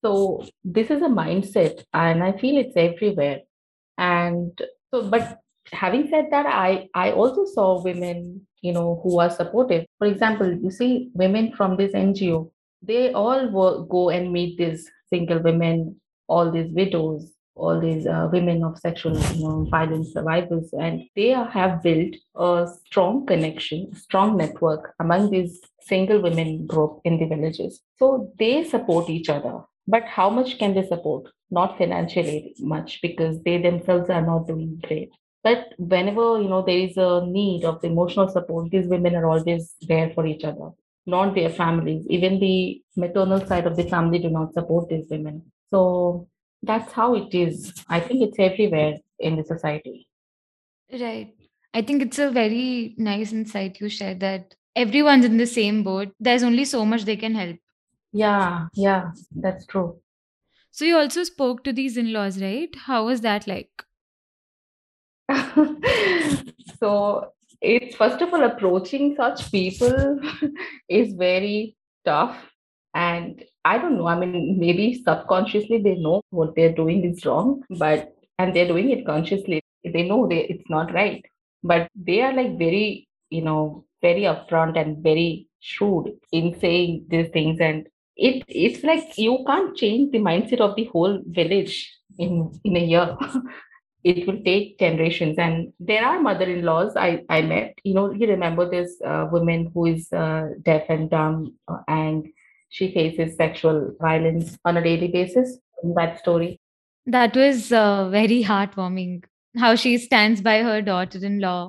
So 0.03 0.45
this 0.63 0.89
is 0.89 1.01
a 1.01 1.07
mindset, 1.07 1.83
and 1.93 2.23
I 2.23 2.31
feel 2.37 2.57
it's 2.57 2.77
everywhere. 2.77 3.41
And 3.97 4.59
so, 4.91 5.09
but 5.09 5.39
having 5.71 6.07
said 6.09 6.27
that, 6.31 6.45
I 6.45 6.87
I 6.95 7.11
also 7.11 7.45
saw 7.45 7.83
women, 7.83 8.47
you 8.61 8.71
know, 8.71 9.01
who 9.03 9.19
are 9.19 9.29
supportive. 9.29 9.85
For 9.97 10.07
example, 10.07 10.51
you 10.51 10.71
see 10.71 11.09
women 11.13 11.51
from 11.51 11.75
this 11.75 11.91
NGO, 11.91 12.49
they 12.81 13.11
all 13.11 13.49
work, 13.49 13.89
go 13.89 14.09
and 14.09 14.31
meet 14.31 14.57
these 14.57 14.89
single 15.11 15.39
women, 15.39 15.99
all 16.27 16.51
these 16.51 16.71
widows, 16.71 17.31
all 17.55 17.79
these 17.79 18.07
uh, 18.07 18.29
women 18.31 18.63
of 18.63 18.77
sexual 18.77 19.17
you 19.19 19.43
know, 19.43 19.67
violence 19.69 20.13
survivors, 20.13 20.69
and 20.73 21.03
they 21.15 21.29
have 21.29 21.83
built 21.83 22.15
a 22.35 22.67
strong 22.85 23.25
connection, 23.25 23.93
strong 23.95 24.37
network 24.37 24.93
among 24.99 25.29
these 25.29 25.59
single 25.81 26.21
women 26.21 26.65
group 26.67 27.01
in 27.03 27.19
the 27.19 27.25
villages. 27.25 27.81
So 27.97 28.31
they 28.39 28.63
support 28.63 29.09
each 29.09 29.29
other. 29.29 29.61
But 29.87 30.03
how 30.05 30.29
much 30.29 30.57
can 30.59 30.75
they 30.75 30.85
support? 30.85 31.31
Not 31.51 31.77
financially 31.77 32.55
much 32.59 33.01
because 33.01 33.41
they 33.41 33.57
themselves 33.57 34.09
are 34.09 34.25
not 34.25 34.47
doing 34.47 34.79
great. 34.87 35.09
But 35.43 35.73
whenever 35.77 36.41
you 36.41 36.49
know 36.49 36.63
there 36.65 36.77
is 36.77 36.97
a 36.97 37.25
need 37.25 37.65
of 37.65 37.83
emotional 37.83 38.27
support, 38.29 38.69
these 38.71 38.87
women 38.87 39.15
are 39.15 39.25
always 39.25 39.73
there 39.81 40.11
for 40.13 40.25
each 40.25 40.43
other, 40.43 40.69
not 41.05 41.35
their 41.35 41.49
families. 41.49 42.05
Even 42.09 42.39
the 42.39 42.81
maternal 42.95 43.45
side 43.45 43.65
of 43.65 43.75
the 43.75 43.83
family 43.83 44.19
do 44.19 44.29
not 44.29 44.53
support 44.53 44.89
these 44.89 45.07
women. 45.09 45.51
So 45.69 46.27
that's 46.63 46.91
how 46.91 47.15
it 47.15 47.33
is. 47.33 47.73
I 47.87 47.99
think 47.99 48.21
it's 48.21 48.39
everywhere 48.39 48.97
in 49.19 49.35
the 49.35 49.43
society. 49.43 50.07
Right. 50.91 51.33
I 51.73 51.81
think 51.81 52.01
it's 52.01 52.19
a 52.19 52.31
very 52.31 52.95
nice 52.97 53.31
insight 53.31 53.79
you 53.79 53.89
shared 53.89 54.19
that 54.21 54.55
everyone's 54.75 55.25
in 55.25 55.37
the 55.37 55.45
same 55.45 55.83
boat. 55.83 56.13
There's 56.19 56.43
only 56.43 56.65
so 56.65 56.85
much 56.85 57.05
they 57.05 57.15
can 57.15 57.35
help. 57.35 57.57
Yeah, 58.11 58.67
yeah, 58.73 59.11
that's 59.35 59.65
true. 59.67 59.99
So 60.71 60.85
you 60.85 60.97
also 60.97 61.23
spoke 61.23 61.63
to 61.63 61.73
these 61.73 61.97
in-laws, 61.97 62.41
right? 62.41 62.73
How 62.75 63.05
was 63.05 63.21
that 63.21 63.45
like? 63.47 63.69
so 66.79 67.31
it's 67.61 67.95
first 67.95 68.21
of 68.21 68.33
all 68.33 68.43
approaching 68.43 69.15
such 69.15 69.51
people 69.51 70.19
is 70.89 71.13
very 71.13 71.75
tough. 72.05 72.37
And 72.95 73.43
i 73.65 73.77
don't 73.77 73.97
know 73.97 74.07
i 74.07 74.15
mean 74.19 74.57
maybe 74.59 74.85
subconsciously 75.05 75.77
they 75.83 75.95
know 75.95 76.21
what 76.31 76.55
they're 76.55 76.73
doing 76.73 77.03
is 77.03 77.25
wrong 77.25 77.61
but 77.77 78.13
and 78.39 78.55
they're 78.55 78.67
doing 78.67 78.89
it 78.89 79.05
consciously. 79.05 79.61
They 79.83 80.03
know 80.03 80.27
they 80.27 80.45
it's 80.53 80.69
not 80.69 80.93
right. 80.93 81.23
But 81.61 81.89
they 81.93 82.21
are 82.21 82.33
like 82.33 82.57
very 82.57 83.07
you 83.29 83.43
know 83.43 83.85
very 84.01 84.21
upfront 84.21 84.79
and 84.81 85.03
very 85.03 85.47
shrewd 85.59 86.13
in 86.31 86.57
saying 86.59 87.05
these 87.09 87.29
things. 87.29 87.59
And 87.59 87.87
it 88.15 88.43
it's 88.47 88.83
like 88.83 89.17
you 89.17 89.43
can't 89.45 89.75
change 89.75 90.11
the 90.11 90.19
mindset 90.19 90.61
of 90.61 90.75
the 90.75 90.85
whole 90.85 91.21
village 91.27 91.75
in 92.17 92.51
in 92.63 92.77
a 92.77 92.85
year 92.93 93.17
it 94.03 94.25
will 94.27 94.39
take 94.43 94.79
generations 94.79 95.37
and 95.37 95.73
there 95.79 96.05
are 96.05 96.21
mother-in-laws 96.21 96.95
i 96.95 97.23
i 97.29 97.41
met 97.41 97.73
you 97.83 97.93
know 97.93 98.11
you 98.13 98.27
remember 98.27 98.69
this 98.69 98.93
uh, 99.05 99.27
woman 99.31 99.69
who 99.73 99.85
is 99.87 100.11
uh, 100.13 100.47
deaf 100.63 100.83
and 100.89 101.09
dumb 101.09 101.53
uh, 101.67 101.79
and 101.87 102.27
she 102.69 102.91
faces 102.93 103.35
sexual 103.35 103.91
violence 103.99 104.57
on 104.65 104.77
a 104.77 104.83
daily 104.83 105.07
basis 105.07 105.57
in 105.83 105.93
that 106.01 106.19
story 106.19 106.51
That 107.13 107.35
was 107.39 107.71
uh, 107.77 108.09
very 108.13 108.35
heartwarming. 108.47 109.13
How 109.61 109.69
she 109.83 109.91
stands 110.01 110.41
by 110.47 110.57
her 110.65 110.81
daughter-in-law. 110.89 111.61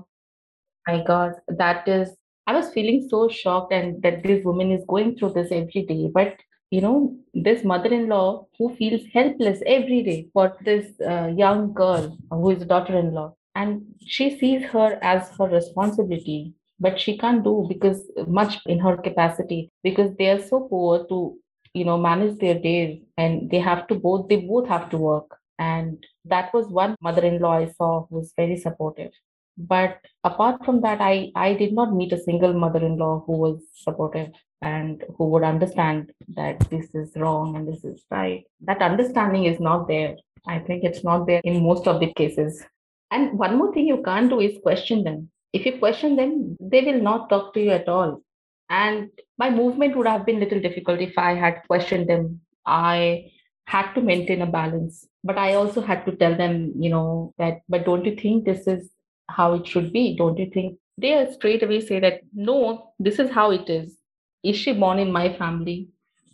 my 0.88 1.02
god 1.06 1.32
that 1.60 1.88
is 1.88 2.10
i 2.46 2.52
was 2.56 2.68
feeling 2.76 3.06
so 3.10 3.28
shocked 3.28 3.72
and 3.72 4.02
that 4.02 4.22
this 4.22 4.44
woman 4.44 4.70
is 4.76 4.84
going 4.92 5.10
through 5.16 5.32
this 5.36 5.50
every 5.58 5.82
day 5.90 6.10
but 6.18 6.34
you 6.70 6.80
know 6.80 7.16
this 7.34 7.64
mother-in-law 7.64 8.46
who 8.58 8.74
feels 8.76 9.02
helpless 9.12 9.62
every 9.66 10.02
day 10.02 10.28
for 10.32 10.56
this 10.64 10.86
uh, 11.00 11.32
young 11.36 11.72
girl 11.72 12.16
who 12.30 12.50
is 12.50 12.62
a 12.62 12.66
daughter-in-law. 12.66 13.34
And 13.54 13.82
she 14.06 14.38
sees 14.38 14.64
her 14.70 14.98
as 15.02 15.30
her 15.38 15.48
responsibility 15.48 16.54
but 16.78 16.98
she 16.98 17.18
can't 17.18 17.44
do 17.44 17.66
because 17.68 18.10
much 18.26 18.58
in 18.66 18.78
her 18.78 18.96
capacity 18.96 19.70
because 19.82 20.14
they 20.16 20.30
are 20.30 20.40
so 20.42 20.60
poor 20.70 21.06
to 21.08 21.36
you 21.74 21.84
know 21.84 21.98
manage 21.98 22.38
their 22.38 22.58
days 22.58 23.02
and 23.18 23.50
they 23.50 23.58
have 23.58 23.86
to 23.88 23.94
both 23.94 24.28
they 24.28 24.36
both 24.36 24.68
have 24.68 24.88
to 24.90 24.96
work. 24.98 25.36
And 25.58 26.04
that 26.24 26.52
was 26.54 26.68
one 26.68 26.96
mother-in-law 27.02 27.52
i 27.58 27.66
saw 27.66 28.06
who 28.06 28.16
was 28.16 28.32
very 28.36 28.56
supportive 28.56 29.12
but 29.56 29.98
apart 30.24 30.64
from 30.64 30.80
that 30.80 31.00
i 31.00 31.30
i 31.34 31.52
did 31.54 31.72
not 31.72 31.94
meet 31.94 32.12
a 32.12 32.22
single 32.22 32.52
mother-in-law 32.52 33.22
who 33.26 33.32
was 33.32 33.60
supportive 33.74 34.30
and 34.62 35.04
who 35.16 35.28
would 35.28 35.42
understand 35.42 36.12
that 36.36 36.58
this 36.70 36.94
is 36.94 37.12
wrong 37.16 37.56
and 37.56 37.66
this 37.66 37.84
is 37.84 38.04
right. 38.10 38.44
That 38.62 38.82
understanding 38.82 39.44
is 39.46 39.58
not 39.58 39.88
there. 39.88 40.16
I 40.46 40.58
think 40.58 40.84
it's 40.84 41.04
not 41.04 41.26
there 41.26 41.40
in 41.44 41.62
most 41.62 41.86
of 41.86 42.00
the 42.00 42.12
cases. 42.12 42.62
And 43.10 43.38
one 43.38 43.56
more 43.56 43.72
thing 43.72 43.86
you 43.86 44.02
can't 44.02 44.30
do 44.30 44.40
is 44.40 44.58
question 44.62 45.02
them. 45.02 45.30
If 45.52 45.66
you 45.66 45.78
question 45.78 46.16
them 46.16 46.56
they 46.60 46.82
will 46.82 47.00
not 47.00 47.28
talk 47.28 47.54
to 47.54 47.60
you 47.60 47.70
at 47.70 47.88
all. 47.88 48.22
And 48.68 49.10
my 49.38 49.50
movement 49.50 49.96
would 49.96 50.06
have 50.06 50.26
been 50.26 50.38
little 50.38 50.60
difficult 50.60 51.00
if 51.00 51.18
i 51.18 51.34
had 51.34 51.62
questioned 51.66 52.08
them. 52.08 52.40
I 52.66 53.30
had 53.66 53.92
to 53.94 54.00
maintain 54.00 54.42
a 54.42 54.46
balance. 54.46 55.06
But 55.24 55.38
i 55.38 55.54
also 55.54 55.80
had 55.80 56.04
to 56.06 56.16
tell 56.16 56.36
them 56.36 56.72
you 56.78 56.90
know 56.90 57.34
that 57.38 57.60
but 57.68 57.84
don't 57.84 58.04
you 58.04 58.16
think 58.16 58.44
this 58.44 58.66
is 58.66 58.90
how 59.36 59.54
it 59.54 59.66
should 59.66 59.92
be 59.92 60.16
don't 60.16 60.38
you 60.38 60.50
think? 60.52 60.78
They 60.98 61.26
straight 61.32 61.62
away 61.62 61.80
say 61.80 62.00
that 62.00 62.20
no 62.32 62.92
this 62.98 63.18
is 63.18 63.30
how 63.30 63.50
it 63.50 63.68
is. 63.70 63.96
Is 64.42 64.56
she 64.56 64.72
born 64.72 64.98
in 64.98 65.12
my 65.12 65.32
family? 65.36 65.88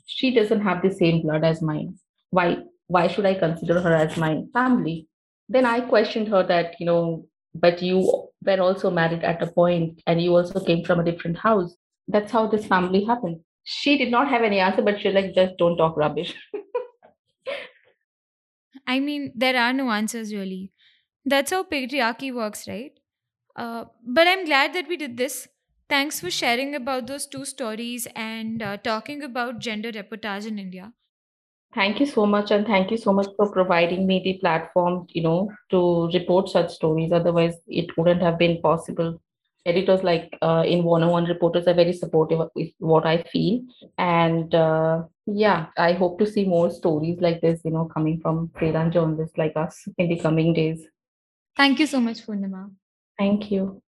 She 0.07 0.35
doesn't 0.35 0.61
have 0.61 0.83
the 0.83 0.91
same 0.91 1.23
blood 1.23 1.45
as 1.45 1.63
mine. 1.63 1.99
Why 2.31 2.59
why 2.89 3.09
should 3.09 3.27
i 3.27 3.35
consider 3.35 3.81
her 3.81 3.95
as 3.95 4.17
my 4.17 4.43
family? 4.53 5.09
Then 5.49 5.67
i 5.67 5.81
questioned 5.81 6.29
her 6.29 6.43
that 6.45 6.77
you 6.81 6.87
know 6.87 7.27
but 7.55 7.83
you 7.83 7.99
were 8.45 8.61
also 8.61 8.91
married 8.91 9.25
at 9.25 9.43
a 9.43 9.47
point 9.47 10.03
and 10.07 10.21
you 10.21 10.37
also 10.37 10.61
came 10.61 10.85
from 10.85 11.01
a 11.01 11.05
different 11.05 11.39
house. 11.39 11.75
That's 12.09 12.31
how 12.31 12.47
this 12.47 12.67
family 12.67 13.05
happened. 13.05 13.41
She 13.65 13.99
did 13.99 14.11
not 14.11 14.29
have 14.29 14.43
any 14.43 14.61
answer 14.61 14.83
but 14.83 15.01
she 15.01 15.11
like 15.11 15.35
just 15.35 15.57
don't 15.59 15.77
talk 15.77 15.97
rubbish. 15.97 16.35
I 18.87 19.01
mean, 19.01 19.33
there 19.35 19.57
are 19.61 19.73
no 19.73 19.91
answers 19.91 20.33
really. 20.33 20.71
That's 21.27 21.51
how 21.51 21.65
patriarchy 21.65 22.33
works, 22.35 22.69
right? 22.69 22.93
Uh, 23.57 23.87
but 24.07 24.29
I'm 24.29 24.45
glad 24.47 24.75
that 24.75 24.89
we 24.89 24.97
did 24.97 25.17
this. 25.19 25.49
Thanks 25.89 26.21
for 26.21 26.31
sharing 26.31 26.75
about 26.75 27.07
those 27.09 27.27
two 27.27 27.45
stories 27.45 28.09
and 28.17 28.63
uh, 28.63 28.79
talking 28.79 29.23
about 29.23 29.61
gender 29.61 29.93
reportage 29.93 30.47
in 30.47 30.59
India. 30.59 30.95
Thank 31.75 32.01
you 32.01 32.07
so 32.07 32.25
much, 32.27 32.51
and 32.51 32.67
thank 32.67 32.91
you 32.91 32.97
so 32.97 33.13
much 33.13 33.27
for 33.37 33.53
providing 33.53 34.07
me 34.07 34.21
the 34.25 34.39
platform, 34.39 35.07
you 35.11 35.23
know, 35.23 35.51
to 35.71 36.09
report 36.09 36.49
such 36.49 36.73
stories. 36.73 37.13
Otherwise, 37.13 37.57
it 37.69 37.97
wouldn't 37.99 38.23
have 38.23 38.39
been 38.39 38.63
possible. 38.63 39.21
Editors 39.67 40.03
like 40.03 40.39
uh, 40.43 40.65
in 40.67 40.85
101 40.85 41.25
reporters 41.27 41.67
are 41.67 41.75
very 41.75 41.93
supportive 41.93 42.49
with 42.55 42.71
what 42.79 43.05
I 43.05 43.23
feel. 43.25 43.61
And 43.99 44.55
uh, 44.55 45.05
yeah, 45.27 45.67
I 45.77 45.93
hope 45.93 46.19
to 46.21 46.27
see 46.27 46.45
more 46.47 46.71
stories 46.71 47.21
like 47.21 47.41
this, 47.43 47.61
you 47.65 47.73
know, 47.73 47.87
coming 47.93 48.21
from 48.21 48.51
freelance 48.57 48.95
journalists 48.95 49.37
like 49.37 49.53
us 49.57 49.87
in 49.99 50.09
the 50.09 50.19
coming 50.21 50.55
days. 50.55 50.87
Thank 51.57 51.79
you 51.79 51.87
so 51.87 52.01
much, 52.01 52.27
Purnima. 52.27 52.71
Thank 53.19 53.51
you. 53.51 53.83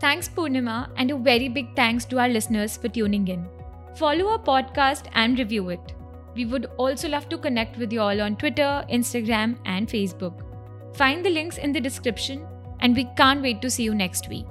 Thanks, 0.00 0.28
Purnima, 0.28 0.90
and 0.96 1.10
a 1.10 1.16
very 1.16 1.48
big 1.48 1.76
thanks 1.76 2.06
to 2.06 2.18
our 2.18 2.28
listeners 2.28 2.76
for 2.76 2.88
tuning 2.88 3.28
in. 3.28 3.46
Follow 3.96 4.28
our 4.28 4.38
podcast 4.38 5.10
and 5.12 5.38
review 5.38 5.68
it. 5.68 5.92
We 6.34 6.46
would 6.46 6.66
also 6.78 7.08
love 7.08 7.28
to 7.28 7.36
connect 7.36 7.76
with 7.76 7.92
you 7.92 8.00
all 8.00 8.20
on 8.22 8.36
Twitter, 8.36 8.84
Instagram, 8.90 9.58
and 9.66 9.88
Facebook. 9.88 10.42
Find 10.96 11.24
the 11.24 11.30
links 11.30 11.58
in 11.58 11.72
the 11.72 11.80
description, 11.80 12.46
and 12.80 12.96
we 12.96 13.04
can't 13.16 13.42
wait 13.42 13.60
to 13.60 13.70
see 13.70 13.82
you 13.82 13.94
next 13.94 14.28
week. 14.28 14.46